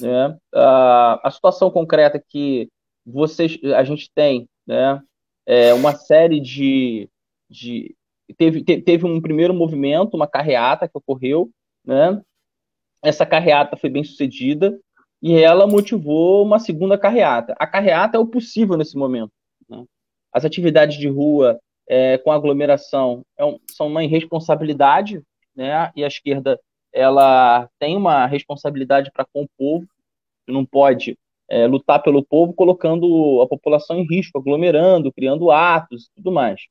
Né? 0.00 0.36
A, 0.54 1.28
a 1.28 1.30
situação 1.30 1.70
concreta 1.70 2.22
que 2.26 2.68
vocês, 3.06 3.58
a 3.74 3.82
gente 3.84 4.10
tem, 4.14 4.48
né, 4.66 5.00
é 5.46 5.72
uma 5.72 5.94
série 5.94 6.40
de, 6.40 7.08
de 7.48 7.94
teve, 8.36 8.62
teve 8.62 9.06
um 9.06 9.20
primeiro 9.20 9.54
movimento, 9.54 10.14
uma 10.14 10.26
carreata 10.26 10.88
que 10.88 10.96
ocorreu, 10.96 11.50
né? 11.84 12.20
Essa 13.02 13.24
carreata 13.24 13.76
foi 13.76 13.88
bem 13.90 14.04
sucedida 14.04 14.78
e 15.22 15.34
ela 15.34 15.66
motivou 15.66 16.44
uma 16.44 16.58
segunda 16.58 16.98
carreata. 16.98 17.54
A 17.58 17.66
carreata 17.66 18.16
é 18.16 18.20
o 18.20 18.26
possível 18.26 18.76
nesse 18.76 18.96
momento. 18.96 19.32
Né? 19.68 19.84
As 20.32 20.44
atividades 20.44 20.98
de 20.98 21.08
rua 21.08 21.58
é, 21.88 22.18
com 22.18 22.32
aglomeração 22.32 23.22
é 23.36 23.44
um, 23.44 23.58
são 23.70 23.86
uma 23.86 24.04
irresponsabilidade, 24.04 25.22
né? 25.54 25.90
E 25.96 26.04
a 26.04 26.08
esquerda 26.08 26.60
ela 26.92 27.68
tem 27.78 27.96
uma 27.96 28.26
responsabilidade 28.26 29.10
para 29.12 29.24
com 29.24 29.42
o 29.42 29.48
povo, 29.56 29.86
não 30.46 30.64
pode 30.64 31.16
é, 31.48 31.66
lutar 31.66 32.02
pelo 32.02 32.24
povo 32.24 32.52
colocando 32.52 33.40
a 33.42 33.46
população 33.46 33.98
em 33.98 34.06
risco, 34.06 34.38
aglomerando, 34.38 35.12
criando 35.12 35.50
atos 35.50 36.06
e 36.06 36.10
tudo 36.16 36.32
mais. 36.32 36.62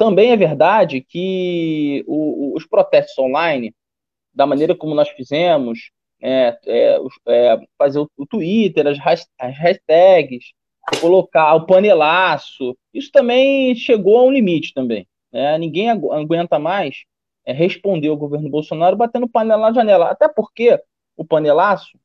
Também 0.00 0.32
é 0.32 0.36
verdade 0.36 1.02
que 1.02 2.02
o, 2.06 2.56
os 2.56 2.66
protestos 2.66 3.18
online, 3.18 3.74
da 4.32 4.46
maneira 4.46 4.74
como 4.74 4.94
nós 4.94 5.10
fizemos, 5.10 5.90
é, 6.22 6.58
é, 6.66 6.98
é, 7.28 7.60
fazer 7.76 7.98
o, 7.98 8.10
o, 8.16 8.24
Twitter, 8.24 8.86
as, 8.86 8.96
as 9.38 9.58
hashtags, 9.58 10.52
colocar 11.02 11.54
o 11.54 11.66
panelaço, 11.66 12.74
isso 12.94 13.12
também 13.12 13.74
chegou 13.74 14.16
a 14.16 14.24
um 14.24 14.32
limite 14.32 14.72
também. 14.72 15.06
Né? 15.30 15.58
Ninguém 15.58 15.90
agu 15.90 16.10
aguenta 16.14 16.58
mais 16.58 17.04
é, 17.44 17.52
responder 17.52 18.08
ao 18.08 18.16
governo 18.16 18.48
Bolsonaro 18.48 18.96
batendo 18.96 19.28
panela 19.28 19.68
na 19.68 19.74
janela. 19.74 20.10
Até 20.10 20.28
porque 20.28 20.82
o 21.14 21.26
panelaço, 21.26 21.98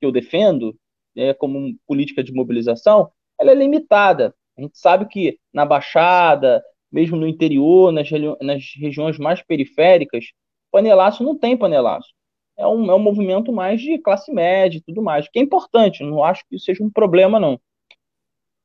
que 0.00 0.06
eu 0.06 0.10
defendo, 0.10 0.74
é, 1.14 1.34
como 1.34 1.76
política 1.86 2.24
de 2.24 2.32
mobilização, 2.32 3.12
ela 3.38 3.50
é 3.50 3.54
limitada. 3.54 4.34
A 4.56 4.62
gente 4.62 4.78
sabe 4.78 5.04
que 5.04 5.38
na 5.52 5.66
Baixada, 5.66 6.64
mesmo 6.92 7.16
no 7.16 7.26
interior, 7.26 7.90
nas, 7.90 8.08
nas 8.40 8.64
regiões 8.76 9.18
mais 9.18 9.42
periféricas, 9.42 10.26
panelaço 10.70 11.24
não 11.24 11.36
tem 11.36 11.56
panelaço. 11.56 12.12
É 12.56 12.66
um, 12.66 12.90
é 12.90 12.94
um 12.94 12.98
movimento 12.98 13.50
mais 13.52 13.80
de 13.80 13.98
classe 13.98 14.30
média 14.32 14.78
e 14.78 14.82
tudo 14.82 15.02
mais, 15.02 15.28
que 15.28 15.38
é 15.38 15.42
importante, 15.42 16.04
não 16.04 16.22
acho 16.22 16.44
que 16.48 16.56
isso 16.56 16.66
seja 16.66 16.84
um 16.84 16.90
problema, 16.90 17.40
não. 17.40 17.58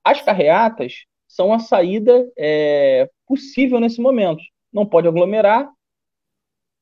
As 0.04 0.22
carreatas 0.22 1.06
são 1.28 1.54
a 1.54 1.60
saída 1.60 2.30
é, 2.38 3.10
possível 3.26 3.80
nesse 3.80 4.02
momento. 4.02 4.42
Não 4.72 4.86
pode 4.86 5.08
aglomerar. 5.08 5.70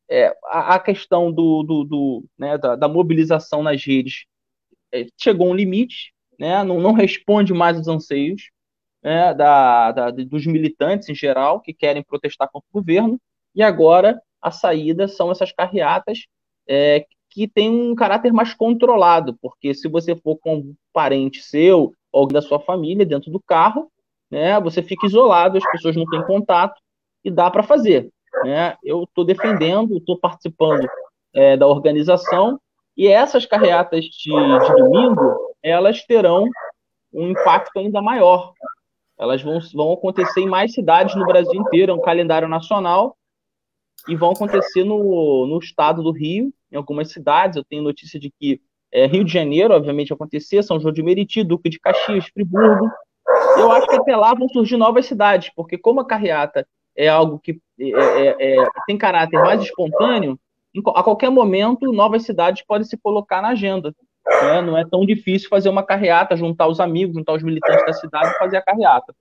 É, 0.09 0.27
a, 0.45 0.75
a, 0.75 0.79
questão 0.79 1.31
do, 1.31 1.63
do, 1.63 1.83
do 1.83 2.25
né, 2.37 2.59
da, 2.59 2.75
da, 2.75 2.87
mobilização 2.87 3.63
nas 3.63 3.83
redes 3.83 4.25
é, 4.91 5.07
chegou 5.19 5.47
a 5.47 5.49
um 5.49 5.55
limite, 5.55 6.13
né, 6.39 6.63
não, 6.63 6.79
não 6.79 6.93
responde 6.93 7.51
mais 7.53 7.75
aos 7.75 7.87
anseios 7.87 8.51
né, 9.05 9.35
da, 9.35 9.91
da, 9.91 10.09
dos 10.09 10.47
militantes 10.47 11.07
em 11.09 11.13
geral 11.13 11.61
que 11.61 11.71
querem 11.71 12.01
protestar 12.01 12.49
contra 12.51 12.67
o 12.73 12.81
governo, 12.81 13.21
e 13.53 13.61
agora 13.61 14.19
a 14.41 14.49
saída 14.49 15.07
são 15.07 15.29
essas 15.29 15.51
carreatas 15.51 16.25
é, 16.67 17.05
que 17.29 17.47
têm 17.47 17.69
um 17.69 17.93
caráter 17.93 18.33
mais 18.33 18.55
controlado, 18.55 19.37
porque 19.39 19.75
se 19.75 19.87
você 19.87 20.15
for 20.15 20.37
com 20.37 20.55
um 20.55 20.75
parente 20.91 21.43
seu 21.43 21.93
ou 22.11 22.27
da 22.27 22.41
sua 22.41 22.59
família 22.59 23.05
dentro 23.05 23.29
do 23.29 23.39
carro, 23.39 23.91
né, 24.31 24.59
você 24.59 24.81
fica 24.81 25.05
isolado, 25.05 25.59
as 25.59 25.71
pessoas 25.71 25.95
não 25.95 26.05
têm 26.07 26.23
contato 26.23 26.81
e 27.23 27.29
dá 27.29 27.51
para 27.51 27.61
fazer. 27.61 28.09
Né? 28.43 28.75
Eu 28.83 29.03
estou 29.03 29.23
defendendo, 29.23 29.97
estou 29.97 30.17
participando 30.17 30.87
é, 31.31 31.55
da 31.55 31.67
organização 31.67 32.59
e 32.97 33.07
essas 33.07 33.45
carreatas 33.45 34.03
de, 34.03 34.31
de 34.31 34.75
domingo 34.77 35.53
elas 35.61 36.03
terão 36.05 36.47
um 37.13 37.29
impacto 37.29 37.77
ainda 37.77 38.01
maior, 38.01 38.53
elas 39.17 39.41
vão, 39.41 39.59
vão 39.73 39.93
acontecer 39.93 40.41
em 40.41 40.49
mais 40.49 40.73
cidades 40.73 41.15
no 41.15 41.25
Brasil 41.25 41.53
inteiro, 41.61 41.91
é 41.91 41.95
um 41.95 42.01
calendário 42.01 42.47
nacional, 42.47 43.17
e 44.07 44.15
vão 44.15 44.31
acontecer 44.31 44.83
no, 44.83 45.45
no 45.47 45.57
estado 45.59 46.03
do 46.03 46.11
Rio, 46.11 46.53
em 46.71 46.75
algumas 46.75 47.11
cidades. 47.11 47.57
Eu 47.57 47.63
tenho 47.63 47.81
notícia 47.83 48.19
de 48.19 48.29
que 48.29 48.61
é, 48.91 49.05
Rio 49.07 49.23
de 49.23 49.31
Janeiro, 49.31 49.73
obviamente, 49.73 50.13
acontecer, 50.13 50.63
São 50.63 50.79
João 50.79 50.93
de 50.93 51.01
Meriti, 51.01 51.43
Duque 51.43 51.69
de 51.69 51.79
Caxias, 51.79 52.27
Friburgo. 52.27 52.89
Eu 53.57 53.71
acho 53.71 53.87
que 53.87 53.95
até 53.95 54.15
lá 54.15 54.33
vão 54.33 54.47
surgir 54.49 54.77
novas 54.77 55.05
cidades, 55.05 55.51
porque 55.55 55.77
como 55.77 55.99
a 55.99 56.05
carreata 56.05 56.67
é 56.95 57.07
algo 57.07 57.39
que 57.39 57.59
é, 57.79 57.89
é, 57.89 58.57
é 58.59 58.65
tem 58.85 58.97
caráter 58.97 59.39
mais 59.41 59.61
espontâneo, 59.61 60.39
a 60.93 61.03
qualquer 61.03 61.29
momento 61.29 61.91
novas 61.91 62.23
cidades 62.23 62.63
podem 62.65 62.85
se 62.85 62.97
colocar 62.97 63.41
na 63.41 63.49
agenda. 63.49 63.93
Né? 64.27 64.61
Não 64.61 64.77
é 64.77 64.85
tão 64.87 65.05
difícil 65.05 65.47
fazer 65.49 65.69
uma 65.69 65.85
carreata, 65.85 66.35
juntar 66.35 66.67
os 66.67 66.79
amigos, 66.79 67.15
juntar 67.15 67.33
os 67.33 67.43
militantes 67.43 67.85
da 67.85 67.93
cidade 67.93 68.29
e 68.29 68.37
fazer 68.37 68.57
a 68.57 68.61
carreata. 68.61 69.15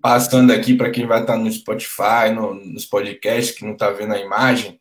Passando 0.00 0.52
aqui 0.52 0.74
para 0.74 0.90
quem 0.90 1.06
vai 1.06 1.20
estar 1.20 1.36
no 1.36 1.50
Spotify, 1.50 2.30
no, 2.32 2.54
nos 2.54 2.86
podcasts, 2.86 3.56
que 3.56 3.64
não 3.64 3.72
está 3.72 3.90
vendo 3.90 4.14
a 4.14 4.18
imagem, 4.18 4.80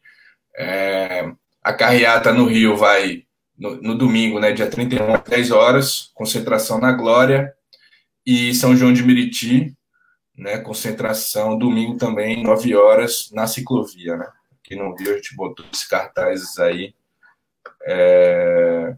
é, 0.55 1.31
a 1.63 1.73
carreata 1.73 2.31
no 2.31 2.45
Rio 2.45 2.77
vai 2.77 3.23
no, 3.57 3.81
no, 3.81 3.97
domingo, 3.97 4.39
né, 4.39 4.51
dia 4.51 4.69
31, 4.69 5.15
às 5.15 5.23
10 5.23 5.51
horas, 5.51 6.11
concentração 6.13 6.79
na 6.79 6.91
Glória, 6.91 7.53
e 8.25 8.53
São 8.53 8.75
João 8.75 8.93
de 8.93 9.03
Meriti, 9.03 9.75
né, 10.37 10.59
concentração 10.59 11.57
domingo 11.57 11.97
também, 11.97 12.43
9 12.43 12.75
horas, 12.75 13.29
na 13.31 13.47
ciclovia. 13.47 14.17
Né? 14.17 14.27
Aqui 14.59 14.75
no 14.75 14.95
Rio 14.95 15.13
a 15.13 15.15
gente 15.15 15.35
botou 15.35 15.65
esses 15.71 15.87
cartazes 15.87 16.59
aí 16.59 16.93
é, 17.85 18.95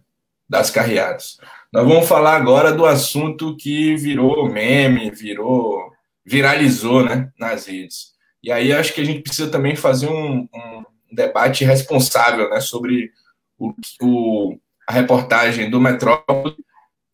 das 0.50 0.70
carreadas. 0.70 1.38
Nós 1.72 1.88
vamos 1.88 2.08
falar 2.08 2.36
agora 2.36 2.72
do 2.72 2.86
assunto 2.86 3.58
que 3.58 3.96
virou 3.96 4.48
meme, 4.50 5.10
virou, 5.10 5.92
viralizou 6.26 7.04
né, 7.04 7.32
nas 7.40 7.66
redes. 7.66 8.14
E 8.44 8.52
aí 8.52 8.72
acho 8.74 8.94
que 8.94 9.02
a 9.02 9.06
gente 9.06 9.22
precisa 9.22 9.50
também 9.50 9.76
fazer 9.76 10.08
um, 10.08 10.48
um 10.54 10.84
debate 11.12 11.64
responsável 11.64 12.50
né, 12.50 12.60
sobre 12.60 13.12
o, 13.58 13.74
o, 14.02 14.58
a 14.88 14.94
reportagem 14.94 15.70
do 15.70 15.80
Metrópolis, 15.80 16.58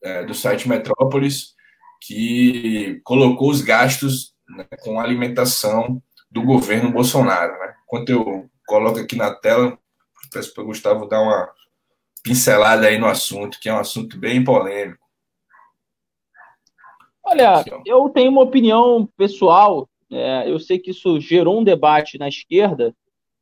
é, 0.03 0.23
do 0.23 0.33
site 0.33 0.67
Metrópolis, 0.67 1.53
que 2.01 2.99
colocou 3.03 3.51
os 3.51 3.61
gastos 3.61 4.33
né, 4.49 4.65
com 4.81 4.99
alimentação 4.99 6.01
do 6.31 6.41
governo 6.41 6.91
Bolsonaro. 6.91 7.51
Né? 7.59 7.73
Enquanto 7.85 8.09
eu 8.09 8.49
coloco 8.65 8.99
aqui 8.99 9.15
na 9.15 9.33
tela, 9.33 9.77
peço 10.31 10.53
para 10.53 10.63
o 10.63 10.67
Gustavo 10.67 11.07
dar 11.07 11.21
uma 11.21 11.51
pincelada 12.23 12.87
aí 12.87 12.97
no 12.97 13.07
assunto, 13.07 13.59
que 13.59 13.69
é 13.69 13.73
um 13.73 13.79
assunto 13.79 14.17
bem 14.17 14.43
polêmico. 14.43 15.03
Olha, 17.23 17.63
eu 17.85 18.09
tenho 18.09 18.31
uma 18.31 18.41
opinião 18.41 19.07
pessoal, 19.15 19.87
é, 20.11 20.49
eu 20.49 20.59
sei 20.59 20.79
que 20.79 20.91
isso 20.91 21.19
gerou 21.19 21.59
um 21.59 21.63
debate 21.63 22.17
na 22.17 22.27
esquerda 22.27 22.95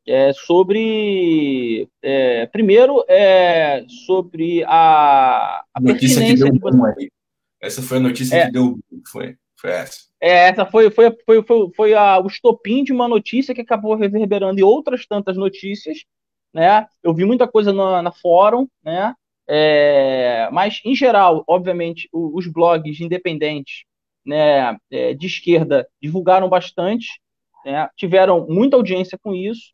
é, 0.06 0.32
sobre, 0.34 1.89
é, 2.01 2.46
primeiro, 2.48 3.03
é, 3.08 3.86
sobre 4.06 4.63
a, 4.65 5.63
a 5.74 5.82
notícia 5.82 6.25
que 6.25 6.36
deu 6.36 6.53
boom 6.53 6.86
aí. 6.86 7.10
Essa 7.62 7.82
foi 7.82 7.98
a 7.98 8.01
notícia 8.01 8.36
é. 8.36 8.46
que 8.46 8.51
deu 8.51 8.77
foi, 9.12 9.36
foi 9.60 9.72
essa. 9.72 10.08
É, 10.20 10.50
essa 10.50 10.65
foi, 10.65 10.89
foi, 10.89 11.15
foi, 11.25 11.44
foi, 11.44 11.72
foi 11.75 11.94
a, 11.94 12.20
o 12.20 12.27
estopim 12.27 12.84
de 12.84 12.94
uma 12.94 13.08
notícia 13.08 13.53
que 13.53 13.62
acabou 13.62 13.96
reverberando 13.96 14.60
em 14.60 14.63
outras 14.63 15.06
tantas 15.06 15.36
notícias, 15.36 16.00
né? 16.54 16.88
Eu 17.04 17.13
vi 17.13 17.25
muita 17.25 17.48
coisa 17.48 17.72
na, 17.74 18.01
na 18.01 18.12
fórum, 18.12 18.68
né? 18.84 19.13
É, 19.50 20.50
mas, 20.51 20.82
em 20.84 20.94
geral, 20.94 21.44
obviamente, 21.48 22.10
os 22.12 22.48
blogs 22.48 23.00
independentes 23.00 23.86
né, 24.25 24.77
é, 24.92 25.13
de 25.13 25.25
esquerda 25.25 25.88
divulgaram 26.01 26.50
bastante, 26.50 27.08
né, 27.66 27.89
tiveram 27.96 28.46
muita 28.48 28.75
audiência 28.75 29.18
com 29.18 29.34
isso. 29.34 29.74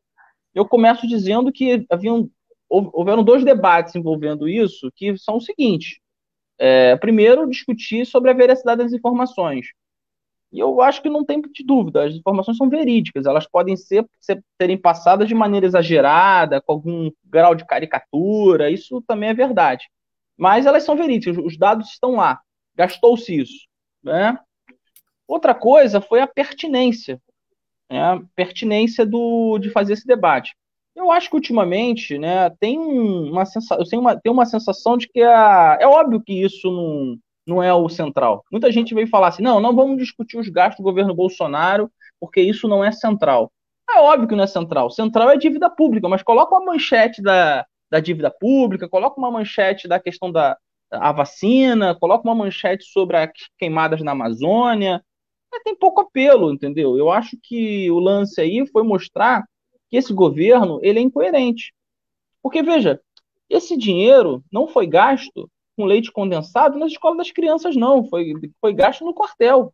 Eu 0.54 0.68
começo 0.68 1.08
dizendo 1.08 1.52
que 1.52 1.86
haviam, 1.90 2.30
houveram 2.70 3.24
dois 3.24 3.44
debates 3.44 3.96
envolvendo 3.96 4.48
isso, 4.48 4.92
que 4.96 5.18
são 5.18 5.38
os 5.38 5.46
seguintes. 5.46 5.98
É, 6.60 6.96
primeiro, 6.98 7.50
discutir 7.50 8.06
sobre 8.06 8.30
a 8.30 8.34
veracidade 8.34 8.84
das 8.84 8.94
informações. 8.94 9.66
E 10.54 10.60
eu 10.60 10.80
acho 10.82 11.02
que 11.02 11.10
não 11.10 11.26
tem 11.26 11.42
de 11.42 11.64
dúvida, 11.66 12.06
as 12.06 12.14
informações 12.14 12.58
são 12.58 12.70
verídicas, 12.70 13.26
elas 13.26 13.48
podem 13.48 13.76
ser, 13.76 14.08
ser 14.20 14.44
passadas 14.80 15.28
de 15.28 15.34
maneira 15.34 15.66
exagerada, 15.66 16.62
com 16.62 16.74
algum 16.74 17.12
grau 17.26 17.56
de 17.56 17.66
caricatura, 17.66 18.70
isso 18.70 19.02
também 19.08 19.30
é 19.30 19.34
verdade. 19.34 19.90
Mas 20.38 20.68
elas 20.68 20.84
são 20.84 20.96
verídicas, 20.96 21.44
os 21.44 21.58
dados 21.58 21.90
estão 21.90 22.12
lá. 22.18 22.40
gastou-se 22.76 23.36
isso. 23.36 23.68
Né? 24.04 24.38
Outra 25.28 25.56
coisa 25.56 26.00
foi 26.00 26.22
a 26.22 26.28
pertinência, 26.28 27.20
né? 27.90 28.00
a 28.00 28.22
pertinência 28.36 29.04
do, 29.08 29.58
de 29.58 29.72
fazer 29.72 29.94
esse 29.94 30.06
debate. 30.06 30.56
Eu 30.96 31.10
acho 31.10 31.32
que 31.32 31.36
ultimamente 31.36 32.20
né, 32.20 32.52
tem, 32.60 32.78
uma 32.78 33.44
sensação, 33.46 33.84
tem, 33.90 33.98
uma, 33.98 34.16
tem 34.16 34.32
uma 34.32 34.46
sensação 34.46 34.96
de 34.98 35.08
que 35.08 35.24
a, 35.24 35.80
é 35.82 35.88
óbvio 35.88 36.22
que 36.22 36.44
isso 36.44 36.70
não, 36.72 37.18
não 37.46 37.62
é 37.62 37.74
o 37.74 37.90
central. 37.90 38.44
Muita 38.52 38.72
gente 38.72 38.94
veio 38.94 39.08
falar 39.08 39.30
assim: 39.30 39.44
não, 39.44 39.60
não 39.60 39.76
vamos 39.76 39.98
discutir 39.98 40.38
os 40.38 40.50
gastos 40.50 40.78
do 40.78 40.84
governo 40.84 41.14
Bolsonaro, 41.14 41.92
porque 42.20 42.42
isso 42.42 42.68
não 42.68 42.84
é 42.84 42.92
central. 42.92 43.52
É 43.90 44.00
óbvio 44.00 44.28
que 44.28 44.36
não 44.36 44.44
é 44.44 44.48
central. 44.48 44.90
Central 44.90 45.30
é 45.30 45.38
dívida 45.38 45.70
pública, 45.70 46.08
mas 46.08 46.24
coloca 46.24 46.56
uma 46.56 46.74
manchete 46.74 47.22
da, 47.22 47.66
da 47.92 48.00
dívida 48.00 48.32
pública, 48.32 48.90
coloca 48.90 49.20
uma 49.20 49.30
manchete 49.30 49.88
da 49.88 50.00
questão 50.00 50.32
da 50.32 50.58
a 50.90 51.12
vacina, 51.12 51.96
coloca 51.96 52.28
uma 52.28 52.36
manchete 52.36 52.86
sobre 52.86 53.18
as 53.18 53.32
queimadas 53.58 54.02
na 54.02 54.12
Amazônia. 54.12 55.04
tem 55.64 55.76
pouco 55.76 56.02
apelo, 56.02 56.52
entendeu? 56.52 56.98
Eu 56.98 57.12
acho 57.12 57.38
que 57.42 57.90
o 57.92 58.00
lance 58.00 58.40
aí 58.40 58.66
foi 58.68 58.84
mostrar 58.84 59.44
que 59.90 59.98
esse 59.98 60.14
governo 60.14 60.80
ele 60.82 61.00
é 61.00 61.02
incoerente. 61.02 61.74
Porque, 62.42 62.62
veja, 62.62 63.00
esse 63.50 63.78
dinheiro 63.78 64.44
não 64.52 64.68
foi 64.68 64.88
gasto 64.88 65.50
com 65.76 65.86
leite 65.86 66.12
condensado 66.12 66.78
nas 66.78 66.92
escolas 66.92 67.18
das 67.18 67.32
crianças, 67.32 67.76
não. 67.76 68.08
Foi, 68.08 68.34
foi 68.60 68.74
gasto 68.74 69.04
no 69.04 69.14
quartel. 69.14 69.74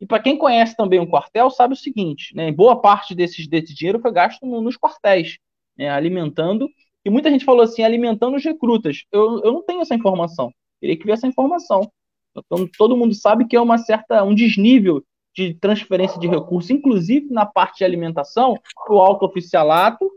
E 0.00 0.06
para 0.06 0.22
quem 0.22 0.36
conhece 0.36 0.76
também 0.76 1.00
o 1.00 1.08
quartel, 1.08 1.50
sabe 1.50 1.74
o 1.74 1.76
seguinte: 1.76 2.34
né, 2.34 2.52
boa 2.52 2.80
parte 2.80 3.14
desses, 3.14 3.46
desse 3.46 3.74
dinheiro 3.74 4.00
foi 4.00 4.12
gasto 4.12 4.44
no, 4.44 4.60
nos 4.60 4.76
quartéis, 4.76 5.38
né, 5.76 5.88
alimentando. 5.88 6.68
E 7.04 7.10
muita 7.10 7.30
gente 7.30 7.44
falou 7.44 7.62
assim, 7.62 7.82
alimentando 7.82 8.36
os 8.36 8.44
recrutas. 8.44 9.04
Eu, 9.12 9.40
eu 9.42 9.52
não 9.52 9.62
tenho 9.62 9.80
essa 9.80 9.94
informação. 9.94 10.52
Teria 10.80 10.96
que 10.96 11.06
ver 11.06 11.12
essa 11.12 11.26
informação. 11.26 11.90
Então, 12.36 12.68
todo 12.76 12.96
mundo 12.96 13.14
sabe 13.14 13.46
que 13.46 13.56
é 13.56 13.60
uma 13.60 13.78
certa 13.78 14.22
um 14.24 14.34
desnível 14.34 15.02
de 15.34 15.54
transferência 15.54 16.18
de 16.18 16.26
recursos, 16.26 16.70
inclusive 16.70 17.28
na 17.30 17.46
parte 17.46 17.78
de 17.78 17.84
alimentação, 17.84 18.58
o 18.88 19.00
alto 19.00 19.24
oficialato 19.24 20.10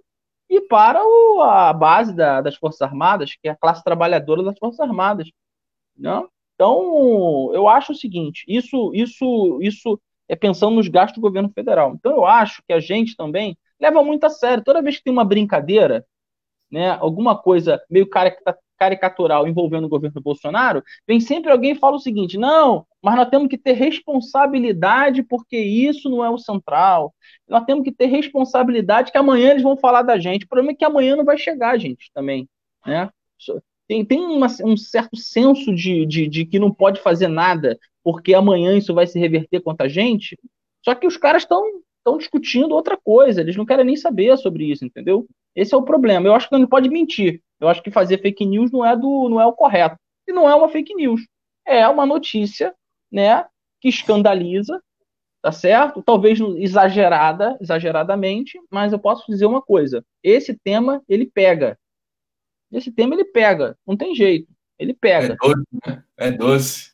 e 0.49 0.61
para 0.61 1.01
o, 1.05 1.41
a 1.41 1.71
base 1.71 2.13
da, 2.13 2.41
das 2.41 2.55
Forças 2.55 2.81
Armadas, 2.81 3.35
que 3.35 3.47
é 3.47 3.51
a 3.51 3.55
classe 3.55 3.83
trabalhadora 3.83 4.43
das 4.43 4.57
Forças 4.57 4.79
Armadas. 4.79 5.29
Não? 5.95 6.29
Então, 6.55 7.51
eu 7.53 7.67
acho 7.67 7.93
o 7.93 7.95
seguinte: 7.95 8.43
isso, 8.47 8.91
isso, 8.93 9.59
isso 9.61 10.01
é 10.27 10.35
pensando 10.35 10.75
nos 10.75 10.87
gastos 10.87 11.15
do 11.15 11.21
governo 11.21 11.49
federal. 11.49 11.93
Então, 11.93 12.11
eu 12.11 12.25
acho 12.25 12.63
que 12.67 12.73
a 12.73 12.79
gente 12.79 13.15
também 13.15 13.57
leva 13.79 14.03
muito 14.03 14.25
a 14.25 14.29
sério. 14.29 14.63
Toda 14.63 14.81
vez 14.81 14.97
que 14.97 15.03
tem 15.03 15.13
uma 15.13 15.23
brincadeira, 15.23 16.05
né, 16.71 16.91
alguma 16.91 17.37
coisa 17.37 17.81
meio 17.89 18.09
caricatural 18.79 19.47
envolvendo 19.47 19.85
o 19.85 19.89
governo 19.89 20.21
Bolsonaro, 20.21 20.81
vem 21.05 21.19
sempre 21.19 21.51
alguém 21.51 21.71
e 21.71 21.79
fala 21.79 21.97
o 21.97 21.99
seguinte: 21.99 22.37
não, 22.37 22.85
mas 23.03 23.15
nós 23.15 23.29
temos 23.29 23.49
que 23.49 23.57
ter 23.57 23.73
responsabilidade 23.73 25.21
porque 25.23 25.57
isso 25.57 26.09
não 26.09 26.23
é 26.23 26.29
o 26.29 26.37
central. 26.37 27.13
Nós 27.47 27.65
temos 27.65 27.83
que 27.83 27.91
ter 27.91 28.05
responsabilidade 28.05 29.11
que 29.11 29.17
amanhã 29.17 29.51
eles 29.51 29.63
vão 29.63 29.75
falar 29.75 30.01
da 30.01 30.17
gente. 30.17 30.45
O 30.45 30.47
problema 30.47 30.71
é 30.71 30.75
que 30.75 30.85
amanhã 30.85 31.15
não 31.15 31.25
vai 31.25 31.37
chegar, 31.37 31.77
gente, 31.77 32.09
também. 32.13 32.47
Né? 32.85 33.09
tem, 33.87 34.05
tem 34.05 34.19
uma, 34.19 34.47
um 34.63 34.77
certo 34.77 35.17
senso 35.17 35.73
de, 35.75 36.05
de, 36.05 36.27
de, 36.27 36.45
que 36.45 36.59
não 36.59 36.71
pode 36.71 37.01
fazer 37.01 37.27
nada, 37.27 37.77
porque 38.03 38.33
amanhã 38.33 38.77
isso 38.77 38.93
vai 38.93 39.05
se 39.05 39.19
reverter 39.19 39.61
contra 39.61 39.87
a 39.87 39.89
gente. 39.89 40.37
Só 40.83 40.95
que 40.95 41.05
os 41.05 41.17
caras 41.17 41.43
estão 41.43 41.61
estão 41.99 42.17
discutindo 42.17 42.73
outra 42.73 42.97
coisa, 42.97 43.41
eles 43.41 43.55
não 43.55 43.65
querem 43.65 43.85
nem 43.85 43.95
saber 43.95 44.35
sobre 44.37 44.71
isso, 44.71 44.85
entendeu? 44.85 45.27
Esse 45.55 45.73
é 45.73 45.77
o 45.77 45.83
problema. 45.83 46.27
Eu 46.27 46.33
acho 46.33 46.49
que 46.49 46.57
não 46.57 46.67
pode 46.67 46.89
mentir. 46.89 47.41
Eu 47.59 47.67
acho 47.67 47.81
que 47.83 47.91
fazer 47.91 48.21
fake 48.21 48.45
news 48.45 48.71
não 48.71 48.85
é 48.85 48.95
do 48.95 49.29
não 49.29 49.39
é 49.39 49.45
o 49.45 49.53
correto. 49.53 49.97
E 50.27 50.31
não 50.31 50.49
é 50.49 50.55
uma 50.55 50.69
fake 50.69 50.93
news. 50.95 51.21
É 51.65 51.87
uma 51.87 52.05
notícia, 52.05 52.73
né, 53.11 53.45
que 53.79 53.89
escandaliza, 53.89 54.81
tá 55.41 55.51
certo? 55.51 56.01
Talvez 56.01 56.39
exagerada, 56.39 57.57
exageradamente, 57.61 58.59
mas 58.69 58.93
eu 58.93 58.99
posso 58.99 59.25
dizer 59.29 59.45
uma 59.45 59.61
coisa. 59.61 60.03
Esse 60.23 60.57
tema 60.57 61.01
ele 61.07 61.25
pega, 61.25 61.77
esse 62.71 62.91
tema 62.91 63.15
ele 63.15 63.25
pega, 63.25 63.77
não 63.85 63.97
tem 63.97 64.13
jeito. 64.13 64.47
Ele 64.77 64.93
pega. 64.93 65.33
É 65.33 65.47
doce, 65.47 65.67
né? 65.85 66.03
É 66.17 66.31
doce. 66.31 66.93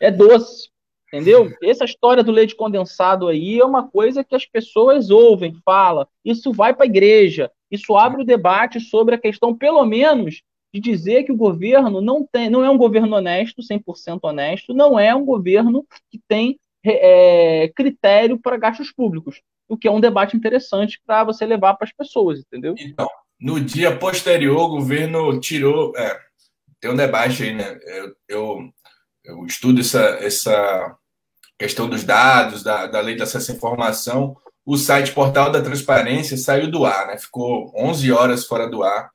É 0.00 0.10
doce. 0.10 0.70
Entendeu? 1.08 1.50
Essa 1.62 1.84
história 1.84 2.22
do 2.22 2.32
leite 2.32 2.54
condensado 2.54 3.28
aí 3.28 3.58
é 3.58 3.64
uma 3.64 3.88
coisa 3.88 4.24
que 4.24 4.34
as 4.34 4.44
pessoas 4.44 5.08
ouvem, 5.08 5.56
falam. 5.64 6.06
Isso 6.24 6.52
vai 6.52 6.74
para 6.74 6.84
a 6.84 6.88
igreja. 6.88 7.50
Isso 7.70 7.96
abre 7.96 8.22
o 8.22 8.26
debate 8.26 8.80
sobre 8.80 9.14
a 9.14 9.18
questão, 9.18 9.56
pelo 9.56 9.84
menos, 9.84 10.42
de 10.72 10.80
dizer 10.80 11.24
que 11.24 11.32
o 11.32 11.36
governo 11.36 12.00
não 12.00 12.26
tem, 12.26 12.50
não 12.50 12.64
é 12.64 12.70
um 12.70 12.76
governo 12.76 13.16
honesto, 13.16 13.62
100% 13.62 14.20
honesto, 14.22 14.74
não 14.74 14.98
é 14.98 15.14
um 15.14 15.24
governo 15.24 15.86
que 16.10 16.20
tem 16.28 16.58
é, 16.84 17.72
critério 17.74 18.38
para 18.38 18.56
gastos 18.56 18.92
públicos, 18.92 19.40
o 19.68 19.76
que 19.76 19.88
é 19.88 19.90
um 19.90 20.00
debate 20.00 20.36
interessante 20.36 21.00
para 21.04 21.24
você 21.24 21.44
levar 21.44 21.74
para 21.74 21.86
as 21.86 21.92
pessoas, 21.92 22.40
entendeu? 22.40 22.74
Então, 22.78 23.08
no 23.40 23.60
dia 23.60 23.96
posterior, 23.96 24.62
o 24.62 24.68
governo 24.68 25.38
tirou. 25.40 25.96
É, 25.96 26.20
tem 26.80 26.90
um 26.90 26.96
debate 26.96 27.42
aí, 27.42 27.54
né? 27.54 27.78
Eu, 27.84 28.16
eu, 28.28 28.72
eu, 29.24 29.46
estudo 29.46 29.80
essa, 29.80 30.00
essa 30.20 30.96
questão 31.58 31.88
dos 31.88 32.04
dados, 32.04 32.62
da, 32.62 32.86
da 32.86 33.00
lei 33.00 33.16
de 33.16 33.22
acesso 33.22 33.50
à 33.50 33.54
informação. 33.54 34.36
O 34.66 34.76
site 34.76 35.12
Portal 35.12 35.50
da 35.50 35.62
Transparência 35.62 36.36
saiu 36.36 36.70
do 36.70 36.84
ar, 36.84 37.06
né? 37.06 37.18
Ficou 37.18 37.72
11 37.74 38.12
horas 38.12 38.44
fora 38.44 38.68
do 38.68 38.82
ar. 38.82 39.10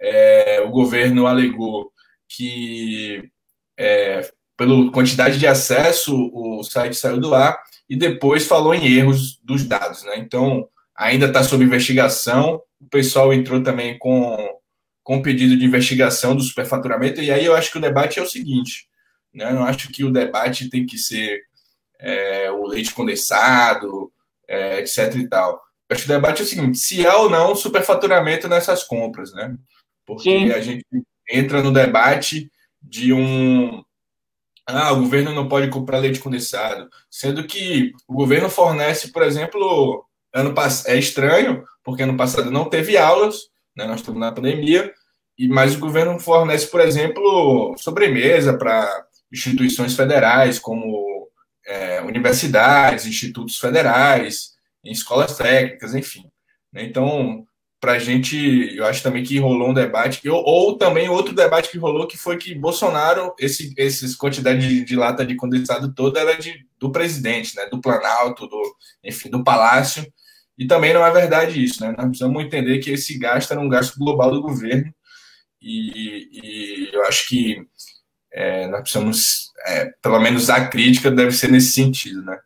É, 0.00 0.62
o 0.66 0.70
governo 0.70 1.26
alegou 1.26 1.92
que, 2.28 3.30
é, 3.78 4.28
pela 4.56 4.90
quantidade 4.90 5.38
de 5.38 5.46
acesso, 5.46 6.30
o 6.32 6.64
site 6.64 6.96
saiu 6.96 7.20
do 7.20 7.34
ar 7.34 7.62
e 7.88 7.94
depois 7.94 8.46
falou 8.46 8.74
em 8.74 8.86
erros 8.86 9.38
dos 9.44 9.64
dados, 9.64 10.02
né? 10.04 10.16
Então, 10.16 10.66
ainda 10.96 11.26
está 11.26 11.44
sob 11.44 11.62
investigação 11.62 12.62
o 12.80 12.88
pessoal 12.88 13.32
entrou 13.32 13.62
também 13.62 13.98
com, 13.98 14.36
com 15.02 15.22
pedido 15.22 15.56
de 15.56 15.64
investigação 15.64 16.36
do 16.36 16.42
superfaturamento, 16.42 17.20
e 17.20 17.30
aí 17.30 17.44
eu 17.44 17.54
acho 17.54 17.70
que 17.70 17.78
o 17.78 17.80
debate 17.80 18.18
é 18.18 18.22
o 18.22 18.28
seguinte: 18.28 18.88
né? 19.34 19.50
eu 19.50 19.54
não 19.54 19.64
acho 19.64 19.88
que 19.90 20.04
o 20.04 20.12
debate 20.12 20.68
tem 20.68 20.86
que 20.86 20.98
ser 20.98 21.42
é, 21.98 22.50
o 22.50 22.66
leite 22.66 22.94
condensado, 22.94 24.12
é, 24.48 24.80
etc. 24.80 25.14
e 25.16 25.28
tal. 25.28 25.62
Acho 25.90 26.04
que 26.04 26.10
o 26.10 26.14
debate 26.14 26.42
é 26.42 26.44
o 26.44 26.48
seguinte: 26.48 26.78
se 26.78 27.06
há 27.06 27.16
ou 27.16 27.30
não 27.30 27.54
superfaturamento 27.54 28.48
nessas 28.48 28.82
compras, 28.82 29.32
né? 29.32 29.54
Porque 30.04 30.30
Sim. 30.30 30.52
a 30.52 30.60
gente 30.60 30.84
entra 31.30 31.62
no 31.62 31.72
debate 31.72 32.50
de 32.82 33.12
um. 33.12 33.82
Ah, 34.68 34.92
o 34.92 35.00
governo 35.00 35.32
não 35.32 35.48
pode 35.48 35.68
comprar 35.68 35.98
leite 35.98 36.18
condensado. 36.18 36.88
Sendo 37.10 37.44
que 37.44 37.92
o 38.08 38.14
governo 38.14 38.48
fornece, 38.48 39.12
por 39.12 39.22
exemplo, 39.22 40.04
ano 40.34 40.54
passado. 40.54 40.92
É 40.92 40.98
estranho, 40.98 41.64
porque 41.84 42.02
ano 42.02 42.16
passado 42.16 42.50
não 42.50 42.68
teve 42.68 42.96
aulas, 42.96 43.48
né, 43.76 43.86
nós 43.86 44.00
estamos 44.00 44.20
na 44.20 44.32
pandemia, 44.32 44.92
e, 45.38 45.46
mas 45.48 45.76
o 45.76 45.78
governo 45.78 46.18
fornece, 46.18 46.66
por 46.66 46.80
exemplo, 46.80 47.74
sobremesa 47.78 48.56
para 48.56 49.06
instituições 49.32 49.94
federais, 49.94 50.58
como 50.58 51.15
é, 51.66 52.00
universidades, 52.00 53.06
institutos 53.06 53.58
federais, 53.58 54.52
em 54.84 54.92
escolas 54.92 55.36
técnicas, 55.36 55.94
enfim. 55.94 56.24
Né? 56.72 56.84
Então, 56.84 57.44
para 57.80 57.92
a 57.92 57.98
gente, 57.98 58.74
eu 58.74 58.86
acho 58.86 59.02
também 59.02 59.22
que 59.22 59.38
rolou 59.38 59.70
um 59.70 59.74
debate, 59.74 60.26
ou, 60.28 60.78
também 60.78 61.08
outro 61.08 61.34
debate 61.34 61.70
que 61.70 61.78
rolou, 61.78 62.06
que 62.06 62.16
foi 62.16 62.36
que 62.38 62.54
Bolsonaro, 62.54 63.34
esse, 63.38 63.74
esses 63.76 64.16
quantidade 64.16 64.66
de, 64.66 64.84
de, 64.84 64.96
lata 64.96 65.26
de 65.26 65.36
condensado 65.36 65.92
toda 65.94 66.20
era 66.20 66.38
de, 66.38 66.66
do 66.78 66.90
presidente, 66.90 67.54
né, 67.56 67.66
do 67.70 67.80
Planalto, 67.80 68.46
do, 68.46 68.62
enfim, 69.04 69.28
do 69.28 69.44
Palácio, 69.44 70.06
e 70.58 70.66
também 70.66 70.94
não 70.94 71.04
é 71.04 71.10
verdade 71.12 71.62
isso, 71.62 71.82
né? 71.82 71.94
Nós 71.96 72.06
precisamos 72.06 72.42
entender 72.42 72.78
que 72.78 72.90
esse 72.90 73.18
gasto 73.18 73.50
era 73.50 73.60
um 73.60 73.68
gasto 73.68 73.98
global 73.98 74.30
do 74.30 74.40
governo 74.40 74.90
e, 75.60 76.28
e 76.32 76.90
eu 76.94 77.04
acho 77.04 77.28
que 77.28 77.66
é, 78.36 78.66
nós 78.66 78.82
precisamos, 78.82 79.50
é, 79.66 79.90
pelo 80.02 80.20
menos 80.20 80.50
a 80.50 80.68
crítica 80.68 81.10
deve 81.10 81.32
ser 81.32 81.50
nesse 81.50 81.72
sentido, 81.72 82.22
né? 82.22 82.38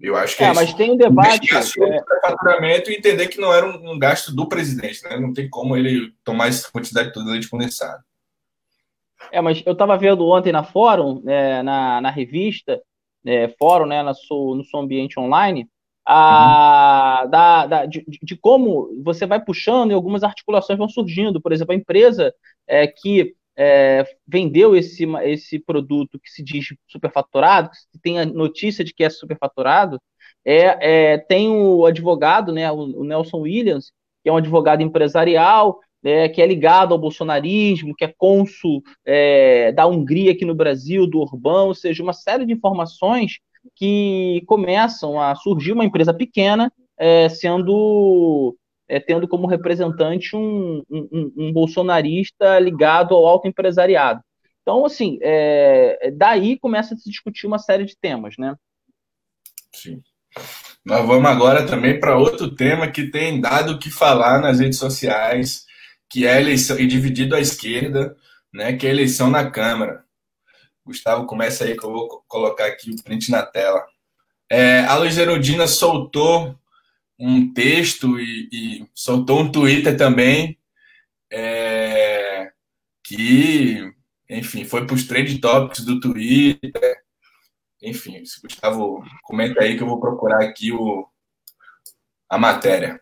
Eu 0.00 0.16
acho 0.16 0.36
que 0.36 0.42
é, 0.42 0.48
é 0.48 0.52
mas 0.52 0.74
tem 0.74 0.90
um 0.90 0.96
debate 0.96 1.48
é... 1.54 1.62
faturamento 2.20 2.90
e 2.90 2.96
entender 2.96 3.28
que 3.28 3.40
não 3.40 3.54
era 3.54 3.64
um, 3.64 3.92
um, 3.92 3.98
gasto 4.00 4.34
do 4.34 4.48
presidente, 4.48 5.00
né? 5.04 5.16
Não 5.16 5.32
tem 5.32 5.48
como 5.48 5.76
ele 5.76 6.12
tomar 6.24 6.48
essa 6.48 6.68
quantidade 6.72 7.12
toda 7.12 7.38
de 7.38 7.48
condensado. 7.48 8.02
É, 9.30 9.40
mas 9.40 9.62
eu 9.64 9.74
estava 9.74 9.96
vendo 9.96 10.26
ontem 10.26 10.50
na 10.50 10.64
fórum, 10.64 11.22
é, 11.24 11.62
na, 11.62 12.00
na 12.00 12.10
revista, 12.10 12.82
é, 13.24 13.46
fórum, 13.56 13.86
né, 13.86 14.02
no 14.02 14.12
seu, 14.12 14.54
no 14.56 14.64
seu 14.64 14.80
ambiente 14.80 15.20
online, 15.20 15.68
a, 16.04 17.20
uhum. 17.22 17.30
da, 17.30 17.66
da, 17.66 17.86
de, 17.86 18.04
de, 18.20 18.36
como 18.36 18.90
você 19.04 19.24
vai 19.24 19.40
puxando 19.40 19.92
e 19.92 19.94
algumas 19.94 20.24
articulações 20.24 20.76
vão 20.76 20.88
surgindo. 20.88 21.40
Por 21.40 21.52
exemplo, 21.52 21.72
a 21.72 21.76
empresa 21.76 22.34
é, 22.66 22.88
que 22.88 23.36
é, 23.56 24.04
vendeu 24.26 24.74
esse, 24.74 25.04
esse 25.24 25.58
produto 25.58 26.18
que 26.18 26.30
se 26.30 26.42
diz 26.42 26.66
superfaturado, 26.86 27.70
que 27.90 27.98
tem 27.98 28.18
a 28.18 28.26
notícia 28.26 28.84
de 28.84 28.94
que 28.94 29.04
é 29.04 29.10
superfaturado, 29.10 30.00
é, 30.44 31.12
é, 31.12 31.18
tem 31.18 31.50
o 31.50 31.86
advogado, 31.86 32.52
né, 32.52 32.70
o, 32.70 33.04
Nelson 33.04 33.38
Williams, 33.40 33.92
que 34.22 34.28
é 34.28 34.32
um 34.32 34.36
advogado 34.36 34.82
empresarial, 34.82 35.78
é, 36.04 36.28
que 36.28 36.42
é 36.42 36.46
ligado 36.46 36.92
ao 36.92 36.98
bolsonarismo, 36.98 37.94
que 37.94 38.04
é 38.04 38.14
cônsul 38.16 38.82
é, 39.04 39.70
da 39.72 39.86
Hungria 39.86 40.32
aqui 40.32 40.44
no 40.44 40.54
Brasil, 40.54 41.06
do 41.06 41.20
Urbão, 41.20 41.68
ou 41.68 41.74
seja, 41.74 42.02
uma 42.02 42.12
série 42.12 42.44
de 42.44 42.52
informações 42.52 43.38
que 43.76 44.42
começam 44.46 45.20
a 45.20 45.34
surgir 45.36 45.72
uma 45.72 45.84
empresa 45.84 46.12
pequena 46.12 46.72
é, 46.98 47.28
sendo 47.28 48.56
é, 48.88 49.00
tendo 49.00 49.26
como 49.26 49.46
representante 49.46 50.36
um, 50.36 50.82
um, 50.90 51.32
um, 51.36 51.52
bolsonarista 51.52 52.58
ligado 52.58 53.14
ao 53.14 53.26
alto 53.26 53.48
empresariado. 53.48 54.20
Então, 54.62 54.84
assim, 54.84 55.18
é, 55.22 56.12
daí 56.16 56.58
começa 56.58 56.94
a 56.94 56.96
se 56.96 57.08
discutir 57.08 57.46
uma 57.46 57.58
série 57.58 57.84
de 57.84 57.96
temas, 57.96 58.34
né? 58.38 58.54
Sim. 59.74 60.00
Nós 60.84 61.06
vamos 61.06 61.30
agora 61.30 61.66
também 61.66 61.98
para 61.98 62.18
outro 62.18 62.54
tema 62.54 62.90
que 62.90 63.10
tem 63.10 63.40
dado 63.40 63.72
o 63.72 63.78
que 63.78 63.90
falar 63.90 64.40
nas 64.40 64.60
redes 64.60 64.78
sociais, 64.78 65.64
que 66.10 66.26
é 66.26 66.34
a 66.34 66.40
eleição, 66.40 66.78
e 66.78 66.86
dividido 66.86 67.34
à 67.34 67.40
esquerda, 67.40 68.16
né, 68.52 68.76
que 68.76 68.86
é 68.86 68.90
a 68.90 68.92
eleição 68.92 69.30
na 69.30 69.50
Câmara. 69.50 70.04
Gustavo, 70.84 71.26
começa 71.26 71.64
aí 71.64 71.76
que 71.76 71.84
eu 71.84 71.92
vou 71.92 72.24
colocar 72.26 72.66
aqui 72.66 72.90
o 72.90 73.02
print 73.02 73.30
na 73.30 73.42
tela. 73.42 73.84
É, 74.50 74.80
a 74.80 74.96
Luiz 74.96 75.16
Erudina 75.16 75.66
soltou 75.66 76.58
um 77.24 77.52
texto 77.52 78.18
e, 78.18 78.48
e, 78.52 78.86
soltou 78.92 79.38
um 79.38 79.52
Twitter 79.52 79.96
também 79.96 80.58
é, 81.30 82.50
que, 83.04 83.94
enfim, 84.28 84.64
foi 84.64 84.84
para 84.84 84.96
os 84.96 85.06
trade 85.06 85.38
topics 85.38 85.84
do 85.84 86.00
Twitter. 86.00 86.96
Enfim, 87.80 88.20
Gustavo, 88.42 89.04
comenta 89.22 89.62
aí 89.62 89.76
que 89.76 89.84
eu 89.84 89.86
vou 89.86 90.00
procurar 90.00 90.42
aqui 90.42 90.72
o, 90.72 91.06
a 92.28 92.36
matéria. 92.36 93.00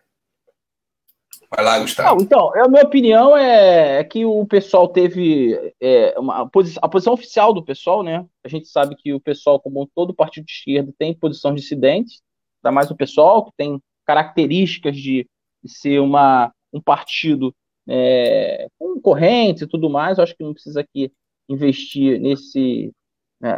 Vai 1.49 1.65
lá, 1.65 1.79
Gustavo. 1.79 2.15
Não, 2.15 2.23
então, 2.23 2.63
a 2.63 2.69
minha 2.69 2.83
opinião 2.83 3.35
é, 3.35 3.99
é 3.99 4.03
que 4.03 4.23
o 4.23 4.45
pessoal 4.45 4.87
teve 4.87 5.73
é, 5.81 6.17
uma, 6.17 6.43
a, 6.43 6.45
posição, 6.45 6.79
a 6.83 6.87
posição 6.87 7.13
oficial 7.13 7.53
do 7.53 7.65
pessoal, 7.65 8.03
né? 8.03 8.23
A 8.43 8.47
gente 8.47 8.67
sabe 8.67 8.95
que 8.95 9.13
o 9.13 9.19
pessoal, 9.19 9.59
como 9.59 9.89
todo 9.95 10.13
partido 10.13 10.45
de 10.45 10.51
esquerda, 10.51 10.93
tem 10.97 11.11
posição 11.13 11.55
dissidente, 11.55 12.21
ainda 12.63 12.71
mais 12.71 12.91
o 12.91 12.95
pessoal, 12.95 13.45
que 13.45 13.51
tem 13.57 13.81
características 14.11 14.97
de, 14.97 15.25
ser 15.65 15.99
uma, 15.99 16.51
um 16.73 16.81
partido 16.81 17.55
é, 17.87 18.67
com 18.77 18.99
correntes 18.99 19.61
e 19.61 19.67
tudo 19.67 19.89
mais. 19.89 20.17
Eu 20.17 20.23
acho 20.23 20.35
que 20.35 20.43
não 20.43 20.53
precisa 20.53 20.81
aqui 20.81 21.11
investir 21.47 22.19
nesse, 22.19 22.91
né, 23.39 23.55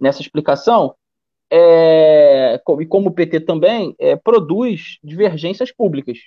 nessa 0.00 0.20
explicação. 0.20 0.94
É, 1.50 2.60
e 2.80 2.86
como 2.86 3.08
o 3.08 3.12
PT 3.12 3.40
também 3.40 3.94
é, 3.98 4.16
produz 4.16 4.98
divergências 5.02 5.70
públicas. 5.70 6.18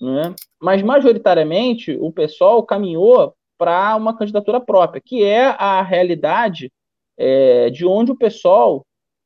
Né? 0.00 0.34
Mas, 0.60 0.82
majoritariamente, 0.82 1.96
o 2.00 2.12
pessoal 2.12 2.62
caminhou 2.62 3.34
para 3.58 3.96
uma 3.96 4.16
candidatura 4.16 4.60
própria, 4.60 5.02
que 5.04 5.24
é 5.24 5.46
a 5.46 5.82
realidade 5.82 6.70
é, 7.18 7.68
de 7.70 7.84
onde 7.86 8.12
o 8.12 8.16
pessoal 8.16 8.84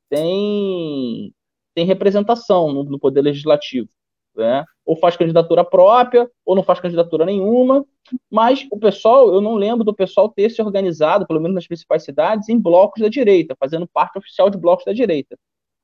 tem, 0.09 1.33
tem 1.77 1.85
representação 1.85 2.73
no, 2.73 2.85
no 2.85 2.99
Poder 2.99 3.21
Legislativo. 3.21 3.91
Né? 4.35 4.65
Ou 4.85 4.97
faz 4.97 5.15
candidatura 5.15 5.63
própria, 5.63 6.29
ou 6.45 6.57
não 6.57 6.63
faz 6.63 6.81
candidatura 6.81 7.27
nenhuma. 7.27 7.85
Mas 8.31 8.67
o 8.73 8.79
pessoal, 8.79 9.33
eu 9.33 9.43
não 9.43 9.55
lembro 9.55 9.85
do 9.85 9.95
pessoal 9.95 10.31
ter 10.31 10.51
se 10.51 10.63
organizado, 10.63 11.27
pelo 11.27 11.41
menos 11.41 11.55
nas 11.55 11.67
principais 11.67 12.03
cidades, 12.03 12.49
em 12.49 12.59
blocos 12.59 13.03
da 13.03 13.09
direita, 13.09 13.55
fazendo 13.61 13.87
parte 13.87 14.17
oficial 14.17 14.49
de 14.49 14.57
blocos 14.57 14.87
da 14.87 14.95
direita. 14.95 15.39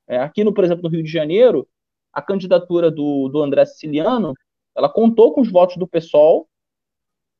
É, 0.09 0.17
aqui, 0.19 0.43
no, 0.43 0.53
por 0.53 0.65
exemplo, 0.65 0.83
no 0.83 0.89
Rio 0.89 1.03
de 1.03 1.11
Janeiro, 1.11 1.69
a 2.11 2.23
candidatura 2.23 2.91
do, 2.91 3.29
do 3.29 3.43
André 3.43 3.67
Siciliano 3.67 4.33
ela 4.75 4.89
contou 4.89 5.35
com 5.35 5.43
os 5.43 5.53
votos 5.53 5.77
do 5.77 5.87
PSOL, 5.87 6.49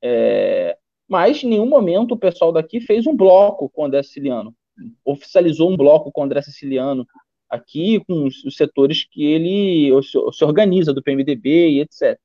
é, 0.03 0.77
mas 1.09 1.43
em 1.43 1.49
nenhum 1.49 1.67
momento 1.67 2.13
o 2.13 2.19
pessoal 2.19 2.53
daqui 2.53 2.81
fez 2.81 3.07
um 3.07 3.17
bloco 3.17 3.71
com 3.71 3.83
o 3.83 3.85
André 3.87 4.03
Siciliano, 4.03 4.55
oficializou 5.03 5.71
um 5.71 5.77
bloco 5.77 6.13
com 6.13 6.21
o 6.21 6.25
André 6.25 6.43
Siciliano 6.43 7.07
aqui, 7.53 8.01
com 8.07 8.27
os, 8.27 8.43
setores 8.57 9.05
que 9.05 9.25
ele 9.25 10.03
se, 10.03 10.19
se 10.33 10.45
organiza, 10.45 10.93
do 10.93 11.03
PMDB 11.03 11.71
e 11.71 11.81
etc. 11.81 12.19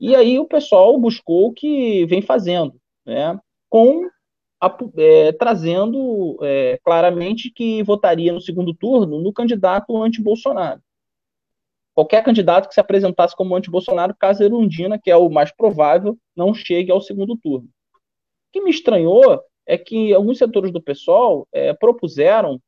E 0.00 0.14
aí 0.14 0.38
o 0.38 0.46
pessoal 0.46 0.98
buscou 0.98 1.48
o 1.48 1.52
que 1.52 2.06
vem 2.06 2.22
fazendo, 2.22 2.80
né, 3.04 3.38
com 3.68 4.08
a, 4.60 4.76
é, 4.96 5.32
trazendo 5.32 6.38
é, 6.42 6.78
claramente 6.84 7.50
que 7.50 7.82
votaria 7.82 8.32
no 8.32 8.40
segundo 8.40 8.74
turno 8.74 9.20
no 9.20 9.32
candidato 9.32 9.96
anti-Bolsonaro 10.02 10.80
qualquer 11.98 12.22
candidato 12.22 12.68
que 12.68 12.74
se 12.74 12.80
apresentasse 12.80 13.34
como 13.34 13.56
anti-Bolsonaro, 13.56 14.14
caso 14.16 14.44
Erundina, 14.44 15.00
que 15.00 15.10
é 15.10 15.16
o 15.16 15.28
mais 15.28 15.50
provável, 15.50 16.16
não 16.36 16.54
chegue 16.54 16.92
ao 16.92 17.00
segundo 17.00 17.36
turno. 17.36 17.66
O 17.66 18.52
que 18.52 18.60
me 18.60 18.70
estranhou 18.70 19.42
é 19.66 19.76
que 19.76 20.14
alguns 20.14 20.38
setores 20.38 20.70
do 20.70 20.80
PSOL 20.80 21.48
é, 21.50 21.74
propuseram 21.74 22.60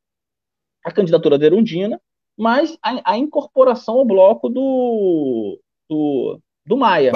a 0.83 0.91
candidatura 0.91 1.37
da 1.37 1.45
Erundina, 1.45 1.99
mas 2.37 2.77
a, 2.81 3.13
a, 3.13 3.17
incorporação 3.17 3.95
ao 3.95 4.05
bloco 4.05 4.49
do, 4.49 5.59
do, 5.89 6.39
do 6.65 6.77
Maia. 6.77 7.11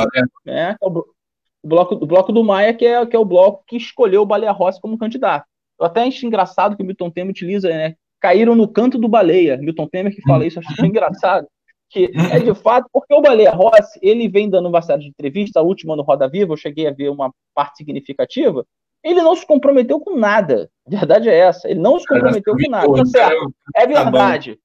Né? 0.45 0.75
É 0.79 0.85
o, 0.85 1.05
bloco, 1.63 1.95
o 1.95 2.05
bloco 2.05 2.31
do 2.31 2.43
Maia, 2.43 2.73
que 2.73 2.85
é, 2.85 3.05
que 3.05 3.15
é 3.15 3.19
o 3.19 3.25
bloco 3.25 3.63
que 3.67 3.77
escolheu 3.77 4.21
o 4.21 4.25
Baleia 4.25 4.51
Rossi 4.51 4.79
como 4.79 4.97
candidato. 4.97 5.45
Eu 5.79 5.85
até 5.85 6.03
acho 6.03 6.25
engraçado 6.25 6.75
que 6.75 6.83
o 6.83 6.85
Milton 6.85 7.09
Temer 7.09 7.31
utiliza, 7.31 7.69
né? 7.69 7.95
Caíram 8.19 8.55
no 8.55 8.67
canto 8.67 8.97
do 8.97 9.09
baleia. 9.09 9.57
Milton 9.57 9.87
Temer 9.87 10.15
que 10.15 10.21
fala 10.21 10.45
isso, 10.45 10.59
acho 10.59 10.85
engraçado 10.85 11.47
que 11.89 12.11
é 12.31 12.39
de 12.39 12.53
fato, 12.55 12.89
porque 12.91 13.13
o 13.13 13.21
Baleia 13.21 13.51
Rossi, 13.51 13.99
ele 14.01 14.27
vem 14.27 14.49
dando 14.49 14.67
uma 14.67 14.81
série 14.81 15.03
de 15.03 15.07
entrevistas, 15.09 15.61
a 15.61 15.65
última 15.65 15.95
no 15.95 16.03
Roda 16.03 16.27
Viva, 16.27 16.53
eu 16.53 16.57
cheguei 16.57 16.87
a 16.87 16.91
ver 16.91 17.09
uma 17.09 17.31
parte 17.53 17.77
significativa, 17.77 18.65
ele 19.05 19.21
não 19.21 19.35
se 19.35 19.45
comprometeu 19.45 19.99
com 19.99 20.17
nada. 20.17 20.69
A 20.87 20.89
verdade 20.89 21.29
é 21.29 21.37
essa, 21.37 21.69
ele 21.69 21.79
não 21.79 21.99
se 21.99 22.07
comprometeu 22.07 22.55
com 22.55 22.69
nada. 22.69 22.91
Tá 22.91 23.05
certo. 23.05 23.53
É 23.75 23.85
verdade. 23.85 24.59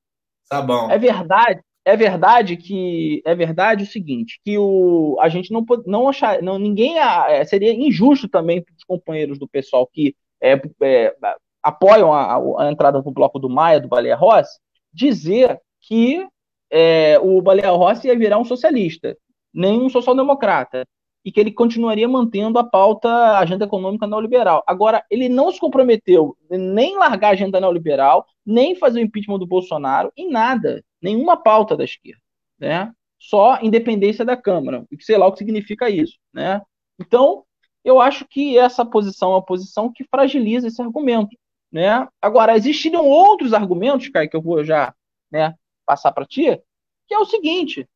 Tá 0.49 0.63
bom. 0.63 0.91
É 0.91 0.99
verdade. 0.99 1.61
É 1.85 1.97
verdade 1.97 2.57
que 2.57 3.23
é 3.25 3.35
verdade 3.35 3.85
o 3.85 3.87
seguinte, 3.87 4.39
que 4.45 4.57
o 4.59 5.17
a 5.19 5.29
gente 5.29 5.51
não 5.51 5.65
não 5.87 6.09
achar, 6.09 6.43
não 6.43 6.59
ninguém 6.59 6.99
é, 6.99 7.43
seria 7.45 7.73
injusto 7.73 8.29
também 8.29 8.63
para 8.63 8.75
os 8.75 8.85
companheiros 8.85 9.39
do 9.39 9.49
pessoal 9.49 9.87
que 9.87 10.15
é, 10.43 10.61
é, 10.83 11.15
apoiam 11.63 12.13
a, 12.13 12.37
a, 12.37 12.71
entrada 12.71 13.01
do 13.01 13.11
bloco 13.11 13.39
do 13.39 13.49
Maia, 13.49 13.81
do 13.81 13.89
Baleia 13.89 14.15
Rossi, 14.15 14.59
dizer 14.93 15.59
que 15.81 16.27
é, 16.71 17.19
o 17.19 17.41
Baleia 17.41 17.71
Rossi 17.71 18.09
ia 18.09 18.19
virar 18.19 18.39
um 18.39 18.45
socialista, 18.45 19.17
nem 19.53 19.81
um 19.81 19.89
social-democrata, 19.89 20.87
e 21.25 21.31
que 21.31 21.39
ele 21.39 21.53
continuaria 21.53 22.09
mantendo 22.09 22.59
a 22.59 22.65
pauta 22.65 23.39
agenda 23.39 23.65
econômica 23.65 24.07
neoliberal. 24.07 24.63
Agora, 24.67 25.05
ele 25.11 25.29
não 25.29 25.51
se 25.51 25.61
comprometeu 25.61 26.37
nem 26.51 26.97
largar 26.97 27.29
a 27.29 27.33
agenda 27.33 27.61
neoliberal, 27.61 28.27
nem 28.45 28.75
fazer 28.75 29.01
o 29.01 29.03
impeachment 29.03 29.39
do 29.39 29.47
Bolsonaro, 29.47 30.13
em 30.17 30.31
nada, 30.31 30.83
nenhuma 31.01 31.37
pauta 31.37 31.77
da 31.77 31.85
esquerda, 31.85 32.21
né? 32.59 32.93
Só 33.19 33.59
independência 33.61 34.25
da 34.25 34.37
Câmara, 34.37 34.87
e 34.91 35.03
sei 35.03 35.19
lá 35.19 35.27
o 35.27 35.33
que 35.33 35.39
significa 35.39 35.91
isso, 35.91 36.17
né? 36.33 36.63
Então, 36.99 37.45
eu 37.85 38.01
acho 38.01 38.27
que 38.27 38.59
essa 38.59 38.85
posição 38.85 39.33
é 39.33 39.35
uma 39.35 39.45
posição 39.45 39.93
que 39.93 40.05
fragiliza 40.05 40.69
esse 40.69 40.81
argumento, 40.81 41.37
né? 41.71 42.09
Agora, 42.21 42.57
existiriam 42.57 43.07
outros 43.07 43.53
argumentos, 43.53 44.09
Caio, 44.09 44.29
que 44.29 44.37
eu 44.37 44.43
vou 44.43 44.65
já 44.65 44.95
né, 45.31 45.55
passar 45.87 46.13
para 46.13 46.27
ti, 46.27 46.61
que 47.07 47.15
é 47.15 47.19
o 47.19 47.25
seguinte: 47.25 47.89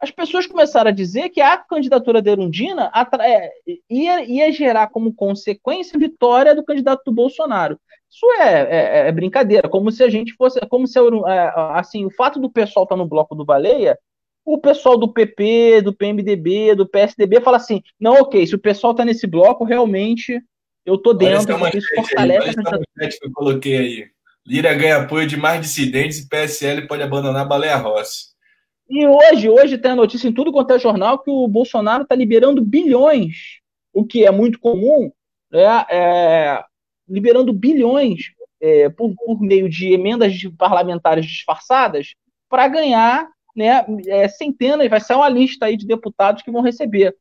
as 0.00 0.10
pessoas 0.10 0.46
começaram 0.46 0.90
a 0.90 0.94
dizer 0.94 1.28
que 1.30 1.40
a 1.40 1.56
candidatura 1.56 2.22
da 2.22 2.30
Erundina 2.30 2.90
é, 3.20 3.50
ia, 3.90 4.24
ia, 4.24 4.52
gerar 4.52 4.88
como 4.88 5.12
consequência 5.12 5.96
a 5.96 6.00
vitória 6.00 6.54
do 6.54 6.64
candidato 6.64 7.02
do 7.04 7.12
Bolsonaro. 7.12 7.78
Isso 8.10 8.26
é, 8.40 9.04
é, 9.04 9.08
é 9.08 9.12
brincadeira, 9.12 9.68
como 9.68 9.90
se 9.90 10.02
a 10.02 10.08
gente 10.08 10.32
fosse, 10.34 10.60
como 10.68 10.86
se 10.86 10.98
é, 10.98 11.52
assim, 11.74 12.04
o 12.04 12.10
fato 12.10 12.38
do 12.38 12.50
pessoal 12.50 12.84
estar 12.84 12.94
tá 12.94 12.98
no 12.98 13.08
bloco 13.08 13.34
do 13.34 13.44
Baleia, 13.44 13.98
o 14.44 14.56
pessoal 14.56 14.96
do 14.96 15.12
PP, 15.12 15.82
do 15.82 15.92
PMDB, 15.92 16.74
do 16.74 16.88
PSDB 16.88 17.40
fala 17.40 17.58
assim: 17.58 17.82
não, 18.00 18.14
ok, 18.14 18.46
se 18.46 18.54
o 18.54 18.58
pessoal 18.58 18.92
está 18.92 19.04
nesse 19.04 19.26
bloco, 19.26 19.64
realmente 19.64 20.40
eu 20.86 20.96
tô 20.96 21.12
dentro, 21.12 21.54
isso 21.76 21.94
fortalece 21.94 22.48
aí, 22.48 23.08
que 23.08 23.26
eu 23.26 23.32
coloquei 23.32 23.76
aí. 23.76 24.06
Lira 24.46 24.72
ganha 24.72 25.02
apoio 25.02 25.26
de 25.26 25.36
mais 25.36 25.60
dissidentes 25.60 26.20
e 26.20 26.28
PSL 26.28 26.86
pode 26.86 27.02
abandonar 27.02 27.42
a 27.42 27.44
Baleia 27.44 27.76
Rossi. 27.76 28.27
E 28.88 29.06
hoje, 29.06 29.48
hoje 29.50 29.76
tem 29.76 29.90
a 29.90 29.96
notícia 29.96 30.28
em 30.28 30.32
tudo 30.32 30.52
quanto 30.52 30.72
é 30.72 30.78
jornal 30.78 31.18
que 31.18 31.30
o 31.30 31.46
Bolsonaro 31.46 32.04
está 32.04 32.14
liberando 32.14 32.64
bilhões, 32.64 33.60
o 33.92 34.04
que 34.04 34.24
é 34.24 34.30
muito 34.30 34.58
comum, 34.58 35.12
né, 35.50 35.84
é, 35.90 36.64
liberando 37.06 37.52
bilhões 37.52 38.32
é, 38.60 38.88
por, 38.88 39.14
por, 39.14 39.40
meio 39.40 39.68
de 39.68 39.92
emendas 39.92 40.34
parlamentares 40.56 41.26
disfarçadas 41.26 42.14
para 42.48 42.66
ganhar 42.66 43.28
né, 43.54 43.84
é, 44.06 44.26
centenas, 44.28 44.88
vai 44.88 45.00
ser 45.00 45.14
uma 45.14 45.28
lista 45.28 45.66
aí 45.66 45.76
de 45.76 45.86
deputados 45.86 46.42
que 46.42 46.50
vão 46.50 46.62
receber. 46.62 47.14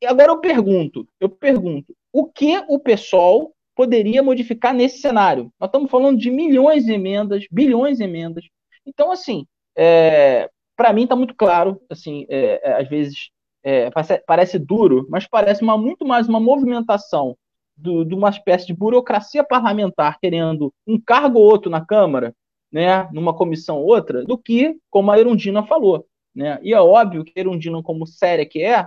E 0.00 0.06
agora 0.06 0.30
eu 0.30 0.40
pergunto, 0.40 1.06
eu 1.20 1.28
pergunto, 1.28 1.94
o 2.12 2.26
que 2.26 2.62
o 2.68 2.78
pessoal 2.78 3.52
poderia 3.74 4.22
modificar 4.22 4.74
nesse 4.74 4.98
cenário. 4.98 5.52
Nós 5.58 5.68
estamos 5.68 5.90
falando 5.90 6.18
de 6.18 6.30
milhões 6.30 6.84
de 6.84 6.92
emendas, 6.92 7.46
bilhões 7.50 7.98
de 7.98 8.04
emendas. 8.04 8.44
Então, 8.86 9.10
assim, 9.10 9.46
é, 9.76 10.50
para 10.76 10.92
mim 10.92 11.04
está 11.04 11.16
muito 11.16 11.34
claro, 11.34 11.80
assim, 11.88 12.26
é, 12.28 12.60
é, 12.62 12.80
às 12.80 12.88
vezes 12.88 13.30
é, 13.62 13.90
parece, 13.90 14.24
parece, 14.26 14.58
duro, 14.58 15.06
mas 15.08 15.26
parece 15.26 15.62
uma, 15.62 15.78
muito 15.78 16.04
mais 16.04 16.28
uma 16.28 16.40
movimentação 16.40 17.36
do, 17.76 18.04
de 18.04 18.14
uma 18.14 18.30
espécie 18.30 18.66
de 18.66 18.74
burocracia 18.74 19.44
parlamentar 19.44 20.18
querendo 20.20 20.72
um 20.86 21.00
cargo 21.00 21.38
ou 21.38 21.44
outro 21.44 21.70
na 21.70 21.84
Câmara, 21.84 22.34
né, 22.70 23.08
numa 23.12 23.34
comissão 23.34 23.78
ou 23.78 23.86
outra, 23.86 24.24
do 24.24 24.36
que, 24.36 24.76
como 24.90 25.10
a 25.10 25.18
Erundina 25.18 25.62
falou. 25.64 26.06
Né? 26.34 26.58
E 26.62 26.72
é 26.72 26.80
óbvio 26.80 27.24
que 27.24 27.32
a 27.36 27.40
Erundina, 27.40 27.82
como 27.82 28.06
séria 28.06 28.46
que 28.46 28.62
é, 28.62 28.86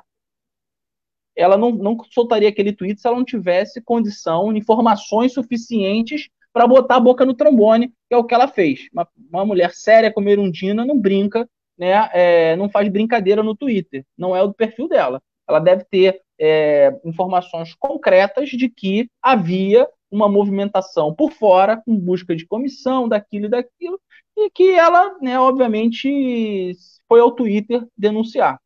ela 1.36 1.58
não, 1.58 1.72
não 1.72 1.98
soltaria 2.10 2.50
aquele 2.50 2.74
tweet 2.74 3.00
se 3.00 3.08
ela 3.08 3.18
não 3.18 3.26
tivesse 3.26 3.82
condição, 3.82 4.56
informações 4.56 5.34
suficientes 5.34 6.30
para 6.56 6.68
botar 6.68 6.96
a 6.96 7.00
boca 7.02 7.26
no 7.26 7.34
trombone, 7.34 7.90
que 8.08 8.16
é 8.16 8.18
o 8.18 8.24
que 8.24 8.34
ela 8.34 8.48
fez. 8.48 8.88
Uma, 8.94 9.06
uma 9.30 9.46
mulher 9.46 9.74
séria 9.74 10.10
como 10.10 10.30
Erundina 10.30 10.86
não 10.86 10.98
brinca, 10.98 11.46
né, 11.78 12.10
é, 12.14 12.56
não 12.56 12.70
faz 12.70 12.88
brincadeira 12.88 13.44
no 13.44 13.54
Twitter, 13.54 14.06
não 14.18 14.34
é 14.34 14.42
o 14.42 14.54
perfil 14.54 14.88
dela. 14.88 15.22
Ela 15.46 15.60
deve 15.60 15.84
ter 15.84 16.22
é, 16.40 16.98
informações 17.04 17.76
concretas 17.76 18.48
de 18.48 18.70
que 18.70 19.10
havia 19.22 19.86
uma 20.10 20.30
movimentação 20.30 21.14
por 21.14 21.34
fora, 21.34 21.76
com 21.76 21.94
busca 21.94 22.34
de 22.34 22.48
comissão, 22.48 23.10
daquilo 23.10 23.48
e 23.48 23.50
daquilo, 23.50 24.00
e 24.38 24.50
que 24.50 24.72
ela, 24.72 25.18
né, 25.20 25.38
obviamente, 25.38 26.72
foi 27.06 27.20
ao 27.20 27.34
Twitter 27.34 27.86
denunciar. 27.98 28.62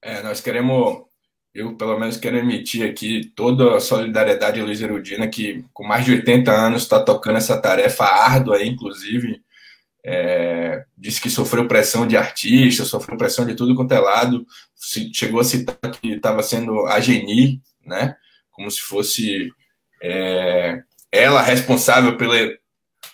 É, 0.00 0.22
nós 0.22 0.40
queremos 0.40 1.04
eu, 1.56 1.74
pelo 1.74 1.98
menos, 1.98 2.18
quero 2.18 2.36
emitir 2.36 2.86
aqui 2.86 3.32
toda 3.34 3.76
a 3.76 3.80
solidariedade 3.80 4.60
a 4.60 4.64
Luiz 4.64 4.82
Erudina, 4.82 5.26
que 5.26 5.64
com 5.72 5.86
mais 5.86 6.04
de 6.04 6.12
80 6.12 6.52
anos 6.52 6.82
está 6.82 7.02
tocando 7.02 7.38
essa 7.38 7.58
tarefa 7.58 8.04
árdua, 8.04 8.56
aí, 8.56 8.68
inclusive. 8.68 9.40
É, 10.04 10.84
disse 10.96 11.18
que 11.18 11.30
sofreu 11.30 11.66
pressão 11.66 12.06
de 12.06 12.14
artista, 12.14 12.84
sofreu 12.84 13.16
pressão 13.16 13.46
de 13.46 13.54
tudo 13.54 13.74
quanto 13.74 13.92
é 13.92 13.98
lado. 13.98 14.46
Chegou 15.14 15.40
a 15.40 15.44
citar 15.44 15.76
que 15.98 16.08
estava 16.12 16.42
sendo 16.42 16.86
a 16.86 17.00
Geni, 17.00 17.62
né? 17.86 18.14
Como 18.50 18.70
se 18.70 18.80
fosse 18.82 19.50
é, 20.02 20.82
ela 21.10 21.40
responsável 21.40 22.18
pela 22.18 22.36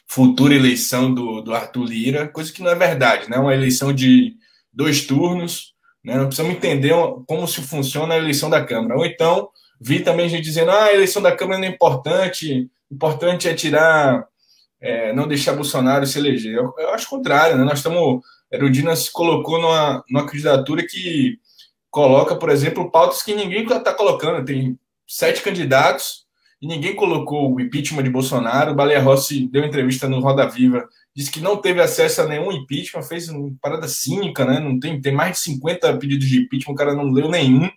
futura 0.09 0.52
eleição 0.52 1.14
do, 1.14 1.40
do 1.42 1.55
Arthur 1.55 1.85
Lira, 1.85 2.28
coisa 2.28 2.52
que 2.52 2.61
não 2.61 2.72
é 2.72 2.74
verdade, 2.74 3.31
né? 3.31 3.38
Uma 3.38 3.55
eleição 3.55 3.92
de 3.92 4.35
dois 4.72 5.07
turnos, 5.07 5.71
né? 6.04 6.16
Nós 6.16 6.26
precisamos 6.26 6.54
entender 6.54 6.94
como 7.26 7.46
se 7.46 7.62
funciona 7.62 8.14
a 8.14 8.18
eleição 8.18 8.50
da 8.50 8.64
Câmara. 8.64 8.96
Ou 8.96 9.06
então, 9.06 9.50
vi 9.80 10.00
também 10.00 10.28
gente 10.28 10.42
dizendo 10.42 10.70
ah, 10.70 10.84
a 10.84 10.94
eleição 10.94 11.22
da 11.22 11.34
Câmara 11.34 11.58
não 11.58 11.66
é 11.66 11.70
importante, 11.70 12.70
importante 12.90 13.48
é 13.48 13.54
tirar, 13.54 14.26
é, 14.80 15.12
não 15.12 15.28
deixar 15.28 15.54
Bolsonaro 15.54 16.06
se 16.06 16.18
eleger. 16.18 16.54
Eu, 16.54 16.74
eu 16.78 16.90
acho 16.90 17.06
o 17.06 17.10
contrário, 17.10 17.56
né? 17.56 17.64
Nós 17.64 17.78
estamos. 17.78 18.22
Erudina 18.50 18.94
se 18.94 19.10
colocou 19.10 19.58
numa, 19.58 20.04
numa 20.10 20.26
candidatura 20.26 20.86
que 20.86 21.38
coloca, 21.90 22.36
por 22.36 22.50
exemplo, 22.50 22.90
pautas 22.90 23.22
que 23.22 23.34
ninguém 23.34 23.64
está 23.64 23.94
colocando. 23.94 24.44
Tem 24.44 24.78
sete 25.06 25.40
candidatos 25.40 26.21
e 26.62 26.66
ninguém 26.68 26.94
colocou 26.94 27.53
o 27.53 27.61
impeachment 27.61 28.05
de 28.05 28.11
Bolsonaro. 28.11 28.70
O 28.70 28.75
Baleia 28.77 29.03
Rossi 29.03 29.48
deu 29.48 29.64
entrevista 29.64 30.09
no 30.09 30.20
Roda 30.20 30.48
Viva 30.48 30.88
disse 31.14 31.31
que 31.31 31.40
não 31.40 31.57
teve 31.57 31.81
acesso 31.81 32.22
a 32.22 32.27
nenhum 32.27 32.53
impeachment, 32.53 33.03
fez 33.03 33.29
uma 33.29 33.53
parada 33.61 33.87
cínica, 33.88 34.44
né? 34.44 34.61
Não 34.61 34.79
tem, 34.79 35.01
tem 35.01 35.12
mais 35.12 35.33
de 35.33 35.38
50 35.40 35.98
pedidos 35.98 36.27
de 36.27 36.40
impeachment, 36.40 36.72
o 36.72 36.77
cara 36.77 36.94
não 36.94 37.11
leu 37.11 37.29
nenhum. 37.29 37.68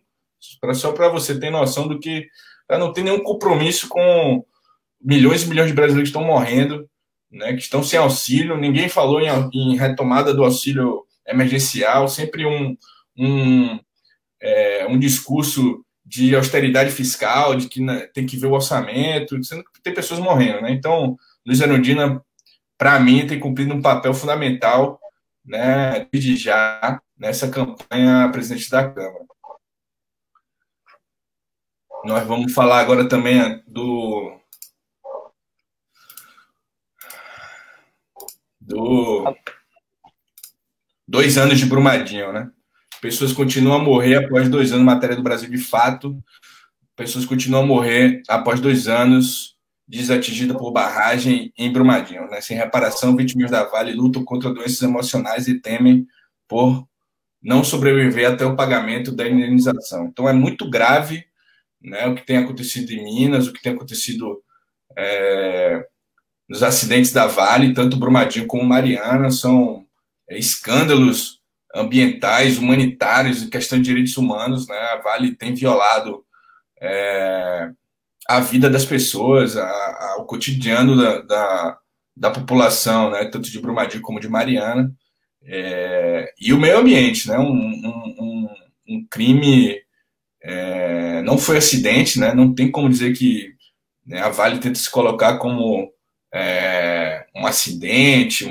Só 0.74 0.92
para 0.92 1.10
você 1.10 1.38
ter 1.38 1.50
noção 1.50 1.88
do 1.88 2.00
que 2.00 2.28
não 2.70 2.94
tem 2.94 3.04
nenhum 3.04 3.24
compromisso 3.24 3.90
com 3.90 4.46
milhões 5.02 5.44
e 5.44 5.48
milhões 5.50 5.70
de 5.70 5.76
brasileiros 5.76 6.12
que 6.12 6.18
estão 6.18 6.28
morrendo, 6.28 6.88
né? 7.30 7.54
Que 7.54 7.62
estão 7.62 7.84
sem 7.84 8.00
auxílio. 8.00 8.56
Ninguém 8.56 8.88
falou 8.88 9.20
em, 9.20 9.30
em 9.54 9.76
retomada 9.76 10.34
do 10.34 10.44
auxílio 10.44 11.06
emergencial, 11.28 12.08
sempre 12.08 12.46
um, 12.46 12.78
um, 13.18 13.80
é, 14.40 14.86
um 14.88 14.98
discurso 14.98 15.85
de 16.16 16.36
austeridade 16.36 16.92
fiscal, 16.92 17.56
de 17.56 17.68
que 17.68 17.82
né, 17.82 18.08
tem 18.14 18.26
que 18.26 18.38
ver 18.38 18.48
o 18.48 18.54
orçamento, 18.54 19.44
sendo 19.44 19.64
que 19.66 19.82
tem 19.84 19.94
pessoas 19.94 20.20
morrendo, 20.20 20.62
né? 20.62 20.72
Então, 20.72 21.18
Luiz 21.46 21.62
Arundina 21.62 22.24
para 22.78 23.00
mim, 23.00 23.28
tem 23.28 23.40
cumprido 23.40 23.74
um 23.74 23.82
papel 23.82 24.14
fundamental, 24.14 25.00
né, 25.44 26.08
desde 26.12 26.36
já, 26.36 27.02
nessa 27.18 27.50
campanha 27.50 28.30
presidente 28.32 28.70
da 28.70 28.92
Câmara. 28.92 29.26
Nós 32.06 32.26
vamos 32.28 32.54
falar 32.54 32.80
agora 32.80 33.08
também 33.08 33.64
do. 33.68 34.40
do 38.62 39.36
dois 41.08 41.38
anos 41.38 41.60
de 41.60 41.66
Brumadinho, 41.66 42.32
né? 42.32 42.52
Pessoas 43.06 43.32
continuam 43.32 43.76
a 43.76 43.84
morrer 43.84 44.16
após 44.16 44.50
dois 44.50 44.72
anos, 44.72 44.84
matéria 44.84 45.16
do 45.16 45.22
Brasil 45.22 45.48
de 45.48 45.60
fato. 45.60 46.18
Pessoas 46.96 47.24
continuam 47.24 47.62
a 47.62 47.66
morrer 47.68 48.24
após 48.28 48.60
dois 48.60 48.88
anos 48.88 49.56
desatingida 49.88 50.56
por 50.56 50.72
barragem 50.72 51.54
em 51.56 51.72
Brumadinho. 51.72 52.28
Né? 52.28 52.42
Sem 52.42 52.58
reparação, 52.58 53.16
vítimas 53.16 53.52
da 53.52 53.64
Vale 53.64 53.94
lutam 53.94 54.26
contra 54.26 54.52
doenças 54.52 54.82
emocionais 54.82 55.48
e 55.48 55.60
temem 55.62 56.08
por 56.48 56.84
não 57.40 57.64
sobreviver 57.64 58.28
até 58.28 58.44
o 58.44 58.56
pagamento 58.56 59.12
da 59.12 59.30
indenização. 59.30 60.08
Então 60.08 60.28
é 60.28 60.34
muito 60.34 60.68
grave 60.68 61.26
né, 61.80 62.08
o 62.08 62.16
que 62.16 62.26
tem 62.26 62.38
acontecido 62.38 62.90
em 62.90 63.04
Minas, 63.04 63.46
o 63.46 63.54
que 63.54 63.62
tem 63.62 63.74
acontecido 63.74 64.42
é, 64.98 65.86
nos 66.50 66.64
acidentes 66.64 67.12
da 67.12 67.28
Vale, 67.28 67.72
tanto 67.72 67.98
Brumadinho 67.98 68.48
como 68.48 68.64
Mariana, 68.64 69.30
são 69.30 69.86
é, 70.28 70.40
escândalos 70.40 71.35
ambientais, 71.76 72.58
humanitários, 72.58 73.44
em 73.44 73.50
questão 73.50 73.78
de 73.78 73.84
direitos 73.86 74.16
humanos. 74.18 74.68
Né? 74.68 74.78
A 74.78 74.98
Vale 74.98 75.36
tem 75.36 75.54
violado 75.54 76.24
é, 76.82 77.70
a 78.28 78.40
vida 78.40 78.70
das 78.70 78.86
pessoas, 78.86 79.58
a, 79.58 79.68
a, 79.68 80.18
o 80.20 80.26
cotidiano 80.26 80.96
da, 80.98 81.22
da, 81.22 81.78
da, 82.16 82.32
população, 82.32 83.12
né, 83.12 83.26
tanto 83.26 83.50
de 83.52 83.60
Brumadinho 83.60 84.02
como 84.02 84.20
de 84.20 84.28
Mariana, 84.28 84.92
é, 85.44 86.34
e 86.40 86.52
o 86.52 86.60
meio 86.60 86.80
ambiente, 86.80 87.28
né, 87.28 87.38
um, 87.38 87.52
um, 87.52 88.50
um, 88.88 89.08
crime 89.10 89.80
é, 90.42 91.22
não 91.22 91.38
foi 91.38 91.58
acidente, 91.58 92.20
né, 92.20 92.34
não 92.34 92.54
tem 92.54 92.72
como 92.72 92.90
dizer 92.90 93.16
que 93.16 93.54
né, 94.06 94.22
a 94.22 94.30
Vale 94.30 94.60
tenta 94.60 94.80
se 94.80 94.90
colocar 94.90 95.38
como 95.38 95.92
é, 96.34 97.26
um 97.36 97.46
acidente, 97.46 98.46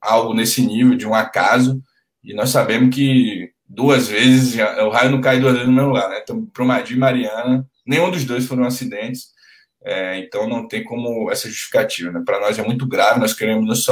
algo 0.00 0.34
nesse 0.34 0.60
nível 0.60 0.96
de 0.96 1.06
um 1.06 1.14
acaso, 1.14 1.82
e 2.24 2.34
nós 2.34 2.50
sabemos 2.50 2.94
que 2.94 3.52
duas 3.68 4.08
vezes, 4.08 4.54
já, 4.54 4.84
o 4.84 4.90
raio 4.90 5.10
não 5.10 5.20
cai 5.20 5.38
duas 5.38 5.52
vezes 5.52 5.68
no 5.68 5.74
mesmo 5.74 5.88
lugar, 5.90 6.08
né, 6.08 6.20
então 6.22 6.40
Brumadinho 6.52 6.96
e 6.96 7.00
Mariana 7.00 7.68
Nenhum 7.86 8.10
dos 8.10 8.24
dois 8.24 8.46
foram 8.46 8.64
acidentes, 8.64 9.32
é, 9.84 10.18
então 10.18 10.48
não 10.48 10.66
tem 10.66 10.82
como 10.82 11.30
essa 11.30 11.48
justificativa. 11.48 12.10
Né? 12.10 12.22
Para 12.24 12.40
nós 12.40 12.58
é 12.58 12.62
muito 12.62 12.86
grave, 12.86 13.20
nós 13.20 13.34
queremos 13.34 13.66
nos, 13.66 13.86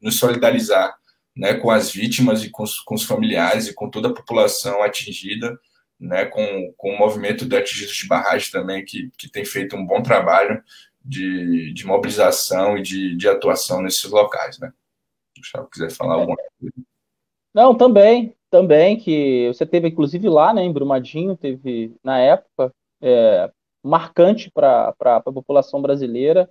nos 0.00 0.18
solidarizar 0.18 0.94
né, 1.36 1.54
com 1.54 1.70
as 1.70 1.90
vítimas 1.90 2.42
e 2.42 2.50
com 2.50 2.62
os, 2.62 2.80
com 2.80 2.94
os, 2.94 3.02
familiares 3.02 3.66
e 3.66 3.74
com 3.74 3.90
toda 3.90 4.08
a 4.08 4.14
população 4.14 4.82
atingida, 4.82 5.58
né, 6.00 6.24
com, 6.24 6.72
com 6.76 6.94
o 6.94 6.98
movimento 6.98 7.44
de 7.44 7.56
atingidos 7.56 7.94
de 7.94 8.06
barragem 8.06 8.50
também, 8.50 8.84
que, 8.84 9.10
que 9.18 9.30
tem 9.30 9.44
feito 9.44 9.76
um 9.76 9.84
bom 9.84 10.02
trabalho 10.02 10.62
de, 11.04 11.72
de 11.74 11.86
mobilização 11.86 12.78
e 12.78 12.82
de, 12.82 13.14
de 13.14 13.28
atuação 13.28 13.82
nesses 13.82 14.04
locais. 14.04 14.58
Né? 14.58 14.72
Se 15.44 15.58
eu 15.58 15.66
quiser 15.66 15.90
falar 15.90 16.14
alguma 16.14 16.36
coisa. 16.58 16.74
Não, 17.54 17.74
também, 17.76 18.34
também, 18.50 18.98
que 18.98 19.46
você 19.46 19.64
teve 19.64 19.88
inclusive 19.88 20.28
lá, 20.28 20.52
né, 20.52 20.62
em 20.62 20.72
Brumadinho, 20.72 21.36
teve 21.36 21.94
na 22.02 22.18
época, 22.18 22.74
é, 23.00 23.50
marcante 23.82 24.50
para 24.50 24.92
a 25.00 25.20
população 25.20 25.80
brasileira, 25.80 26.50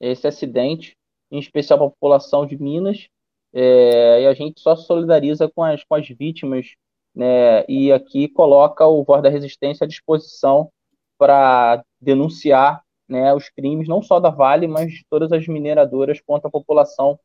esse 0.00 0.26
acidente, 0.28 0.96
em 1.30 1.38
especial 1.40 1.78
para 1.78 1.88
a 1.88 1.90
população 1.90 2.46
de 2.46 2.56
Minas, 2.56 3.08
é, 3.52 4.22
e 4.22 4.26
a 4.26 4.34
gente 4.34 4.60
só 4.60 4.76
solidariza 4.76 5.50
com 5.52 5.64
as, 5.64 5.82
com 5.82 5.96
as 5.96 6.06
vítimas, 6.08 6.74
né, 7.12 7.64
e 7.68 7.90
aqui 7.90 8.28
coloca 8.28 8.86
o 8.86 9.02
Voz 9.02 9.22
da 9.22 9.28
Resistência 9.28 9.84
à 9.84 9.88
disposição 9.88 10.70
para 11.18 11.82
denunciar 12.00 12.84
né, 13.08 13.34
os 13.34 13.48
crimes, 13.48 13.88
não 13.88 14.00
só 14.00 14.20
da 14.20 14.30
Vale, 14.30 14.68
mas 14.68 14.92
de 14.92 15.04
todas 15.10 15.32
as 15.32 15.48
mineradoras 15.48 16.20
contra 16.20 16.48
a 16.48 16.52
população 16.52 17.18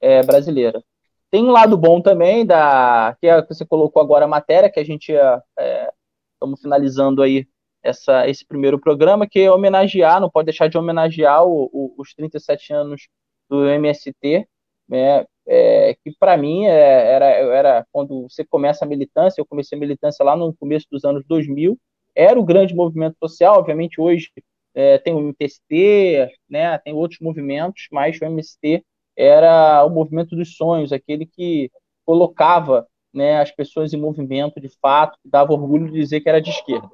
é, 0.00 0.22
brasileira. 0.22 0.84
Tem 1.30 1.44
um 1.44 1.50
lado 1.50 1.76
bom 1.76 2.00
também, 2.00 2.44
da 2.44 3.16
que, 3.20 3.26
é, 3.28 3.40
que 3.42 3.54
você 3.54 3.64
colocou 3.64 4.02
agora 4.02 4.24
a 4.24 4.28
matéria, 4.28 4.70
que 4.70 4.80
a 4.80 4.84
gente 4.84 5.14
é, 5.14 5.90
estamos 6.34 6.60
finalizando 6.60 7.22
aí 7.22 7.46
essa, 7.82 8.28
esse 8.28 8.44
primeiro 8.44 8.78
programa, 8.78 9.28
que 9.28 9.40
é 9.40 9.50
homenagear, 9.50 10.20
não 10.20 10.30
pode 10.30 10.46
deixar 10.46 10.68
de 10.68 10.76
homenagear 10.76 11.44
o, 11.44 11.70
o, 11.72 11.94
os 11.98 12.14
37 12.14 12.72
anos 12.72 13.08
do 13.48 13.66
MST, 13.68 14.46
né, 14.88 15.24
é, 15.46 15.94
que 16.02 16.12
para 16.18 16.36
mim 16.36 16.66
é, 16.66 17.12
era, 17.12 17.26
era 17.26 17.86
quando 17.92 18.22
você 18.28 18.44
começa 18.44 18.84
a 18.84 18.88
militância, 18.88 19.40
eu 19.40 19.46
comecei 19.46 19.76
a 19.76 19.80
militância 19.80 20.24
lá 20.24 20.36
no 20.36 20.54
começo 20.54 20.86
dos 20.90 21.04
anos 21.04 21.24
2000, 21.26 21.78
era 22.14 22.38
o 22.38 22.44
grande 22.44 22.74
movimento 22.74 23.16
social, 23.18 23.58
obviamente 23.58 24.00
hoje 24.00 24.30
é, 24.74 24.98
tem 24.98 25.14
o 25.14 25.20
MTST, 25.20 26.28
né, 26.48 26.78
tem 26.78 26.92
outros 26.92 27.20
movimentos, 27.20 27.88
mas 27.90 28.20
o 28.20 28.24
MST 28.24 28.84
era 29.16 29.84
o 29.84 29.90
movimento 29.90 30.36
dos 30.36 30.56
sonhos, 30.56 30.92
aquele 30.92 31.26
que 31.26 31.70
colocava 32.04 32.86
né, 33.12 33.40
as 33.40 33.50
pessoas 33.50 33.92
em 33.92 33.96
movimento 33.96 34.60
de 34.60 34.70
fato, 34.80 35.18
que 35.22 35.28
dava 35.28 35.52
orgulho 35.52 35.86
de 35.86 35.98
dizer 35.98 36.20
que 36.20 36.28
era 36.28 36.40
de 36.40 36.50
esquerda. 36.50 36.88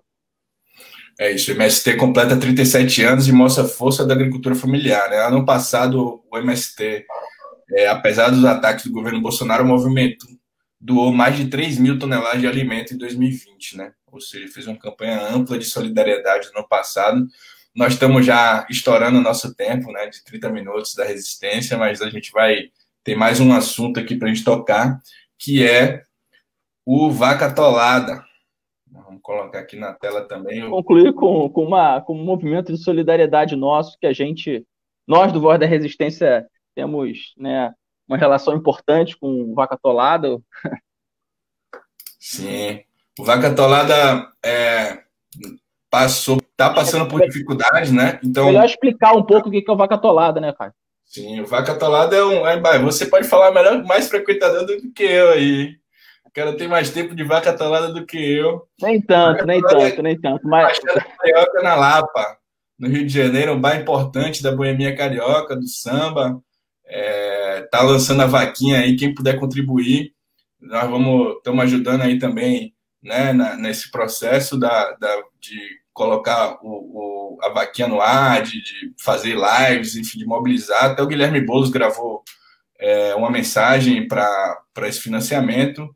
É 1.18 1.30
isso, 1.30 1.50
o 1.50 1.54
MST 1.54 1.96
completa 1.96 2.38
37 2.38 3.02
anos 3.02 3.26
e 3.26 3.32
mostra 3.32 3.64
a 3.64 3.68
força 3.68 4.04
da 4.04 4.12
agricultura 4.12 4.54
familiar. 4.54 5.08
Né? 5.08 5.16
Ano 5.16 5.46
passado, 5.46 6.22
o 6.30 6.38
MST, 6.38 7.06
é, 7.72 7.88
apesar 7.88 8.28
dos 8.30 8.44
ataques 8.44 8.84
do 8.84 8.92
governo 8.92 9.22
Bolsonaro, 9.22 9.64
o 9.64 9.66
movimento 9.66 10.26
doou 10.78 11.12
mais 11.12 11.36
de 11.36 11.48
3 11.48 11.78
mil 11.78 11.98
toneladas 11.98 12.40
de 12.40 12.46
alimento 12.46 12.92
em 12.92 12.98
2020, 12.98 13.78
né? 13.78 13.92
Ou 14.12 14.20
seja, 14.20 14.52
fez 14.52 14.66
uma 14.66 14.78
campanha 14.78 15.26
ampla 15.28 15.58
de 15.58 15.64
solidariedade 15.64 16.50
no 16.52 16.60
ano 16.60 16.68
passado. 16.68 17.26
Nós 17.76 17.92
estamos 17.92 18.24
já 18.24 18.66
estourando 18.70 19.18
o 19.18 19.22
nosso 19.22 19.54
tempo, 19.54 19.92
né, 19.92 20.06
de 20.06 20.24
30 20.24 20.48
minutos 20.48 20.94
da 20.94 21.04
resistência, 21.04 21.76
mas 21.76 22.00
a 22.00 22.08
gente 22.08 22.32
vai 22.32 22.70
ter 23.04 23.14
mais 23.14 23.38
um 23.38 23.52
assunto 23.52 24.00
aqui 24.00 24.16
para 24.16 24.28
a 24.28 24.32
gente 24.32 24.42
tocar, 24.42 24.98
que 25.38 25.62
é 25.62 26.02
o 26.86 27.10
Vaca 27.10 27.54
Tolada. 27.54 28.24
Vamos 28.90 29.20
colocar 29.20 29.58
aqui 29.58 29.76
na 29.76 29.92
tela 29.92 30.26
também. 30.26 30.70
Concluir 30.70 31.12
com, 31.12 31.50
com, 31.50 31.64
uma, 31.64 32.00
com 32.00 32.18
um 32.18 32.24
movimento 32.24 32.72
de 32.72 32.82
solidariedade 32.82 33.54
nosso, 33.54 33.98
que 34.00 34.06
a 34.06 34.12
gente, 34.14 34.66
nós 35.06 35.30
do 35.30 35.40
Voz 35.40 35.60
da 35.60 35.66
Resistência, 35.66 36.46
temos 36.74 37.34
né, 37.36 37.74
uma 38.08 38.16
relação 38.16 38.56
importante 38.56 39.18
com 39.18 39.28
o 39.28 39.54
Vaca 39.54 39.76
Tolada. 39.76 40.40
Sim. 42.18 42.80
O 43.18 43.24
Vaca 43.24 43.54
Tolada 43.54 44.30
é, 44.42 45.04
passou, 45.90 46.40
tá 46.56 46.70
passando 46.70 47.08
por 47.08 47.20
dificuldades, 47.20 47.90
né? 47.92 48.18
Então 48.24 48.46
melhor 48.46 48.66
explicar 48.66 49.12
um 49.12 49.22
pouco 49.22 49.48
o 49.48 49.52
que 49.52 49.64
é 49.66 49.72
o 49.72 49.76
Vaca 49.76 49.98
Tolada, 49.98 50.40
né, 50.40 50.52
cara? 50.52 50.74
Sim, 51.04 51.40
o 51.40 51.46
Vaca 51.46 51.74
Tolada 51.74 52.16
é 52.16 52.24
um, 52.24 52.46
é, 52.46 52.78
você 52.80 53.06
pode 53.06 53.28
falar 53.28 53.52
melhor, 53.52 53.84
mais 53.84 54.08
frequentador 54.08 54.66
do 54.66 54.92
que 54.92 55.04
eu 55.04 55.30
aí. 55.30 55.76
O 56.26 56.30
cara 56.30 56.54
tem 56.56 56.68
mais 56.68 56.90
tempo 56.90 57.14
de 57.14 57.24
vaca 57.24 57.48
atolada 57.48 57.90
do 57.94 58.04
que 58.04 58.18
eu. 58.18 58.66
Nem 58.82 59.00
tanto, 59.00 59.46
nem 59.46 59.62
tanto, 59.62 60.02
nem 60.02 60.20
tanto. 60.20 60.46
Mas... 60.46 60.78
Carioca 60.78 61.62
na 61.62 61.74
Lapa, 61.74 62.36
no 62.78 62.88
Rio 62.88 63.06
de 63.06 63.12
Janeiro, 63.12 63.52
um 63.52 63.60
bar 63.60 63.80
importante 63.80 64.42
da 64.42 64.52
boemia 64.52 64.94
carioca, 64.94 65.56
do 65.56 65.66
samba. 65.66 66.38
É, 66.84 67.66
tá 67.70 67.80
lançando 67.80 68.22
a 68.22 68.26
vaquinha 68.26 68.80
aí, 68.80 68.96
quem 68.96 69.14
puder 69.14 69.40
contribuir. 69.40 70.12
Nós 70.60 70.90
vamos, 70.90 71.36
estamos 71.36 71.64
ajudando 71.64 72.02
aí 72.02 72.18
também 72.18 72.75
né, 73.02 73.32
na, 73.32 73.56
nesse 73.56 73.90
processo 73.90 74.58
da, 74.58 74.92
da, 74.92 75.22
de 75.40 75.58
colocar 75.92 76.58
o, 76.62 77.36
o, 77.36 77.38
a 77.42 77.48
vaquinha 77.50 77.88
no 77.88 78.00
ar, 78.00 78.42
de, 78.42 78.62
de, 78.62 78.94
fazer 79.02 79.34
lives, 79.34 79.96
enfim, 79.96 80.18
de 80.18 80.26
mobilizar. 80.26 80.84
Até 80.84 81.02
o 81.02 81.06
Guilherme 81.06 81.40
Boulos 81.40 81.70
gravou 81.70 82.22
é, 82.78 83.14
uma 83.14 83.30
mensagem 83.30 84.06
para 84.06 84.58
esse 84.82 85.00
financiamento 85.00 85.88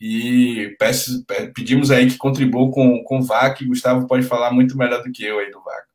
e 0.00 0.74
peço, 0.78 1.24
pedimos 1.54 1.90
aí 1.90 2.08
que 2.08 2.16
contribua 2.16 2.70
com, 2.70 3.02
com 3.04 3.18
o 3.18 3.22
VAC. 3.22 3.66
Gustavo 3.66 4.06
pode 4.06 4.24
falar 4.24 4.52
muito 4.52 4.76
melhor 4.76 5.02
do 5.02 5.10
que 5.10 5.24
eu 5.24 5.38
aí 5.38 5.50
do 5.50 5.62
VAC. 5.62 5.90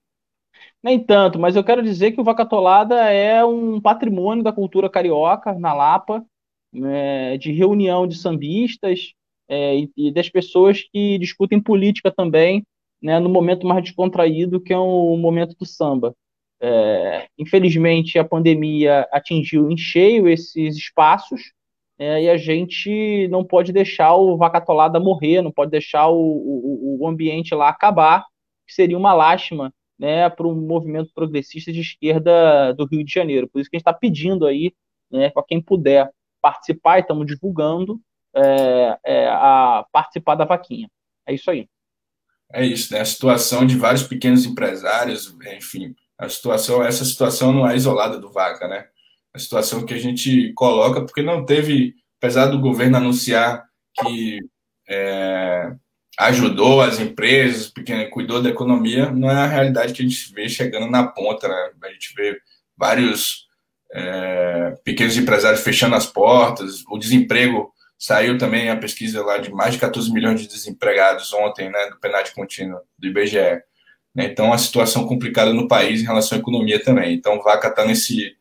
Nem 0.83 1.03
tanto, 1.03 1.39
mas 1.39 1.55
eu 1.55 1.63
quero 1.63 1.81
dizer 1.81 2.11
que 2.11 2.21
o 2.21 2.23
Vaca 2.23 2.45
Tolada 2.45 3.09
é 3.09 3.43
um 3.43 3.81
patrimônio 3.81 4.43
da 4.43 4.53
cultura 4.53 4.87
carioca 4.87 5.53
na 5.53 5.73
Lapa, 5.73 6.23
é, 6.75 7.37
de 7.37 7.51
reunião 7.51 8.05
de 8.05 8.15
sambistas 8.17 9.13
é, 9.47 9.77
e, 9.77 9.91
e, 9.95 10.11
das 10.11 10.29
pessoas 10.29 10.81
que 10.81 11.17
discutem 11.17 11.61
política 11.61 12.11
também, 12.11 12.65
né, 13.01 13.19
no 13.19 13.29
momento 13.29 13.67
mais 13.67 13.83
descontraído, 13.83 14.61
que 14.61 14.73
é 14.73 14.77
o 14.77 15.15
momento 15.17 15.55
do 15.57 15.65
samba. 15.65 16.15
É, 16.59 17.27
infelizmente, 17.37 18.17
a 18.17 18.23
pandemia 18.23 19.07
atingiu 19.11 19.69
em 19.69 19.77
cheio 19.77 20.27
esses 20.27 20.75
espaços, 20.75 21.53
é, 21.97 22.23
e 22.23 22.29
a 22.29 22.37
gente 22.37 23.27
não 23.29 23.43
pode 23.43 23.71
deixar 23.71 24.15
o 24.15 24.35
vacatolada 24.37 24.99
morrer, 24.99 25.41
não 25.41 25.51
pode 25.51 25.71
deixar 25.71 26.09
o, 26.09 26.17
o, 26.17 26.97
o 27.01 27.07
ambiente 27.07 27.55
lá 27.55 27.69
acabar, 27.69 28.25
que 28.67 28.73
seria 28.73 28.97
uma 28.97 29.13
lástima 29.13 29.73
né, 29.97 30.29
para 30.29 30.47
um 30.47 30.55
movimento 30.55 31.11
progressista 31.13 31.71
de 31.71 31.81
esquerda 31.81 32.73
do 32.73 32.85
Rio 32.85 33.03
de 33.03 33.13
Janeiro. 33.13 33.47
Por 33.49 33.61
isso 33.61 33.69
que 33.69 33.77
a 33.77 33.79
gente 33.79 33.87
está 33.87 33.93
pedindo 33.93 34.45
aí, 34.45 34.73
né, 35.09 35.29
para 35.29 35.43
quem 35.43 35.61
puder 35.61 36.09
participar, 36.41 36.99
estamos 36.99 37.25
divulgando, 37.25 37.99
é, 38.35 38.97
é, 39.05 39.27
a 39.27 39.85
participar 39.91 40.35
da 40.35 40.45
vaquinha. 40.45 40.89
É 41.27 41.33
isso 41.33 41.49
aí. 41.49 41.67
É 42.51 42.63
isso, 42.65 42.93
né? 42.93 43.01
A 43.01 43.05
situação 43.05 43.65
de 43.65 43.77
vários 43.77 44.03
pequenos 44.03 44.45
empresários, 44.45 45.35
enfim, 45.57 45.95
a 46.17 46.29
situação, 46.29 46.83
essa 46.83 47.03
situação 47.03 47.51
não 47.51 47.67
é 47.67 47.75
isolada 47.75 48.19
do 48.19 48.31
Vaca, 48.31 48.67
né? 48.67 48.85
a 49.35 49.39
situação 49.39 49.85
que 49.85 49.93
a 49.93 49.99
gente 49.99 50.53
coloca, 50.53 51.01
porque 51.01 51.21
não 51.21 51.45
teve, 51.45 51.93
apesar 52.17 52.47
do 52.47 52.59
governo 52.59 52.95
anunciar 52.95 53.65
que 53.99 54.39
é, 54.87 55.73
ajudou 56.17 56.81
as 56.81 56.99
empresas, 57.01 57.69
porque 57.69 58.05
cuidou 58.05 58.41
da 58.41 58.49
economia, 58.49 59.11
não 59.11 59.29
é 59.29 59.35
a 59.35 59.47
realidade 59.47 59.91
que 59.91 60.01
a 60.01 60.07
gente 60.07 60.33
vê 60.33 60.47
chegando 60.47 60.89
na 60.89 61.05
ponta, 61.05 61.49
né? 61.49 61.71
A 61.83 61.91
gente 61.91 62.13
vê 62.15 62.37
vários 62.77 63.45
é, 63.93 64.75
pequenos 64.85 65.17
empresários 65.17 65.61
fechando 65.61 65.95
as 65.95 66.05
portas, 66.05 66.83
o 66.89 66.97
desemprego 66.97 67.73
saiu 67.97 68.37
também 68.37 68.69
a 68.69 68.77
pesquisa 68.77 69.23
lá 69.23 69.37
de 69.37 69.51
mais 69.51 69.73
de 69.73 69.79
14 69.79 70.11
milhões 70.11 70.41
de 70.41 70.47
desempregados 70.47 71.33
ontem, 71.33 71.69
né, 71.69 71.89
do 71.89 71.99
PNAD 71.99 72.33
contínuo, 72.33 72.81
do 72.97 73.07
IBGE. 73.07 73.61
Né? 74.13 74.25
Então, 74.25 74.53
a 74.53 74.57
situação 74.57 75.05
complicada 75.07 75.53
no 75.53 75.67
país 75.67 76.01
em 76.01 76.05
relação 76.05 76.37
à 76.37 76.41
economia 76.41 76.83
também. 76.83 77.13
Então, 77.13 77.41
Vaca 77.41 77.67
está 77.67 77.85
nesse 77.85 78.35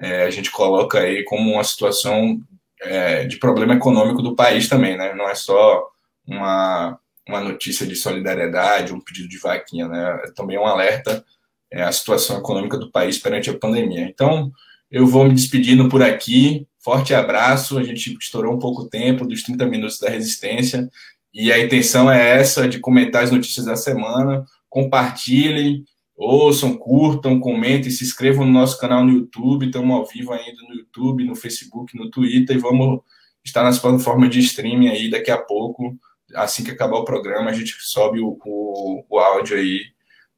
é, 0.00 0.22
a 0.22 0.30
gente 0.30 0.50
coloca 0.50 0.98
aí 0.98 1.22
como 1.24 1.52
uma 1.52 1.62
situação 1.62 2.40
é, 2.80 3.24
de 3.24 3.36
problema 3.36 3.74
econômico 3.74 4.22
do 4.22 4.34
país 4.34 4.66
também, 4.66 4.96
né? 4.96 5.14
Não 5.14 5.28
é 5.28 5.34
só 5.34 5.86
uma, 6.26 6.98
uma 7.28 7.40
notícia 7.40 7.86
de 7.86 7.94
solidariedade, 7.94 8.94
um 8.94 9.00
pedido 9.00 9.28
de 9.28 9.38
vaquinha, 9.38 9.86
né? 9.86 10.22
É 10.24 10.32
também 10.32 10.58
um 10.58 10.64
alerta 10.64 11.22
é, 11.70 11.82
à 11.82 11.92
situação 11.92 12.38
econômica 12.38 12.78
do 12.78 12.90
país 12.90 13.18
perante 13.18 13.50
a 13.50 13.58
pandemia. 13.58 14.00
Então, 14.00 14.50
eu 14.90 15.06
vou 15.06 15.24
me 15.24 15.34
despedindo 15.34 15.88
por 15.88 16.02
aqui. 16.02 16.66
Forte 16.78 17.14
abraço. 17.14 17.78
A 17.78 17.82
gente 17.82 18.16
estourou 18.20 18.54
um 18.54 18.58
pouco 18.58 18.82
o 18.82 18.88
tempo 18.88 19.26
dos 19.26 19.42
30 19.42 19.66
minutos 19.66 19.98
da 19.98 20.10
resistência. 20.10 20.88
E 21.32 21.52
a 21.52 21.58
intenção 21.58 22.10
é 22.10 22.38
essa, 22.38 22.68
de 22.68 22.80
comentar 22.80 23.22
as 23.22 23.30
notícias 23.30 23.66
da 23.66 23.76
semana. 23.76 24.44
Compartilhem, 24.68 25.84
ouçam, 26.16 26.76
curtam, 26.76 27.40
comentem, 27.40 27.90
se 27.90 28.04
inscrevam 28.04 28.44
no 28.44 28.52
nosso 28.52 28.78
canal 28.78 29.04
no 29.04 29.12
YouTube, 29.12 29.66
estamos 29.66 29.96
ao 29.96 30.06
vivo 30.06 30.32
ainda 30.32 30.60
no 30.68 30.74
YouTube, 30.74 31.24
no 31.24 31.34
Facebook, 31.34 31.96
no 31.96 32.10
Twitter, 32.10 32.56
e 32.56 32.60
vamos 32.60 33.00
estar 33.42 33.62
nas 33.62 33.78
plataformas 33.78 34.28
de 34.28 34.38
streaming 34.40 34.88
aí 34.88 35.10
daqui 35.10 35.30
a 35.30 35.38
pouco, 35.38 35.96
assim 36.34 36.62
que 36.62 36.70
acabar 36.70 36.98
o 36.98 37.04
programa, 37.04 37.48
a 37.50 37.54
gente 37.54 37.74
sobe 37.80 38.20
o, 38.20 38.38
o, 38.44 39.04
o 39.08 39.18
áudio 39.18 39.56
aí 39.56 39.80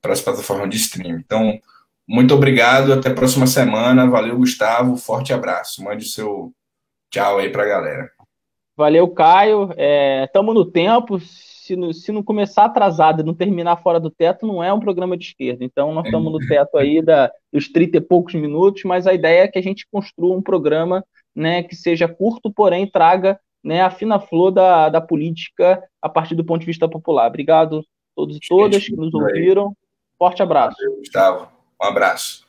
para 0.00 0.12
as 0.12 0.20
plataformas 0.20 0.70
de 0.70 0.76
streaming. 0.76 1.18
Então, 1.18 1.58
muito 2.08 2.34
obrigado, 2.34 2.92
até 2.92 3.10
a 3.10 3.14
próxima 3.14 3.46
semana, 3.46 4.08
valeu 4.08 4.36
Gustavo, 4.36 4.96
forte 4.96 5.32
abraço, 5.32 5.82
mande 5.82 6.04
o 6.04 6.08
seu 6.08 6.52
tchau 7.10 7.38
aí 7.38 7.50
para 7.50 7.62
a 7.62 7.68
galera. 7.68 8.10
Valeu, 8.76 9.06
Caio, 9.08 9.70
estamos 10.24 10.54
é, 10.54 10.58
no 10.58 10.64
tempo, 10.64 11.20
se 11.20 11.76
não, 11.76 11.92
se 11.92 12.10
não 12.10 12.22
começar 12.22 12.64
atrasado 12.64 13.20
e 13.20 13.24
não 13.24 13.34
terminar 13.34 13.76
fora 13.76 14.00
do 14.00 14.10
teto, 14.10 14.46
não 14.46 14.64
é 14.64 14.72
um 14.72 14.80
programa 14.80 15.16
de 15.16 15.26
esquerda. 15.26 15.64
Então, 15.64 15.92
nós 15.92 16.06
estamos 16.06 16.32
no 16.32 16.38
teto 16.38 16.76
aí 16.78 17.02
da, 17.02 17.30
dos 17.52 17.68
30 17.68 17.98
e 17.98 18.00
poucos 18.00 18.34
minutos, 18.34 18.82
mas 18.84 19.06
a 19.06 19.12
ideia 19.12 19.42
é 19.42 19.48
que 19.48 19.58
a 19.58 19.62
gente 19.62 19.86
construa 19.92 20.36
um 20.36 20.42
programa 20.42 21.04
né, 21.34 21.62
que 21.62 21.76
seja 21.76 22.08
curto, 22.08 22.52
porém 22.52 22.86
traga 22.86 23.38
né, 23.62 23.82
a 23.82 23.90
fina 23.90 24.18
flor 24.18 24.50
da, 24.50 24.88
da 24.88 25.00
política 25.00 25.82
a 26.00 26.08
partir 26.08 26.34
do 26.34 26.44
ponto 26.44 26.60
de 26.60 26.66
vista 26.66 26.88
popular. 26.88 27.28
Obrigado 27.28 27.78
a 27.78 27.82
todos 28.16 28.36
e 28.36 28.40
todas 28.48 28.84
que 28.84 28.96
nos 28.96 29.14
ouviram. 29.14 29.76
Forte 30.18 30.42
abraço. 30.42 30.76
Valeu, 30.78 30.98
Gustavo. 30.98 31.51
Um 31.82 31.86
abraço. 31.86 32.41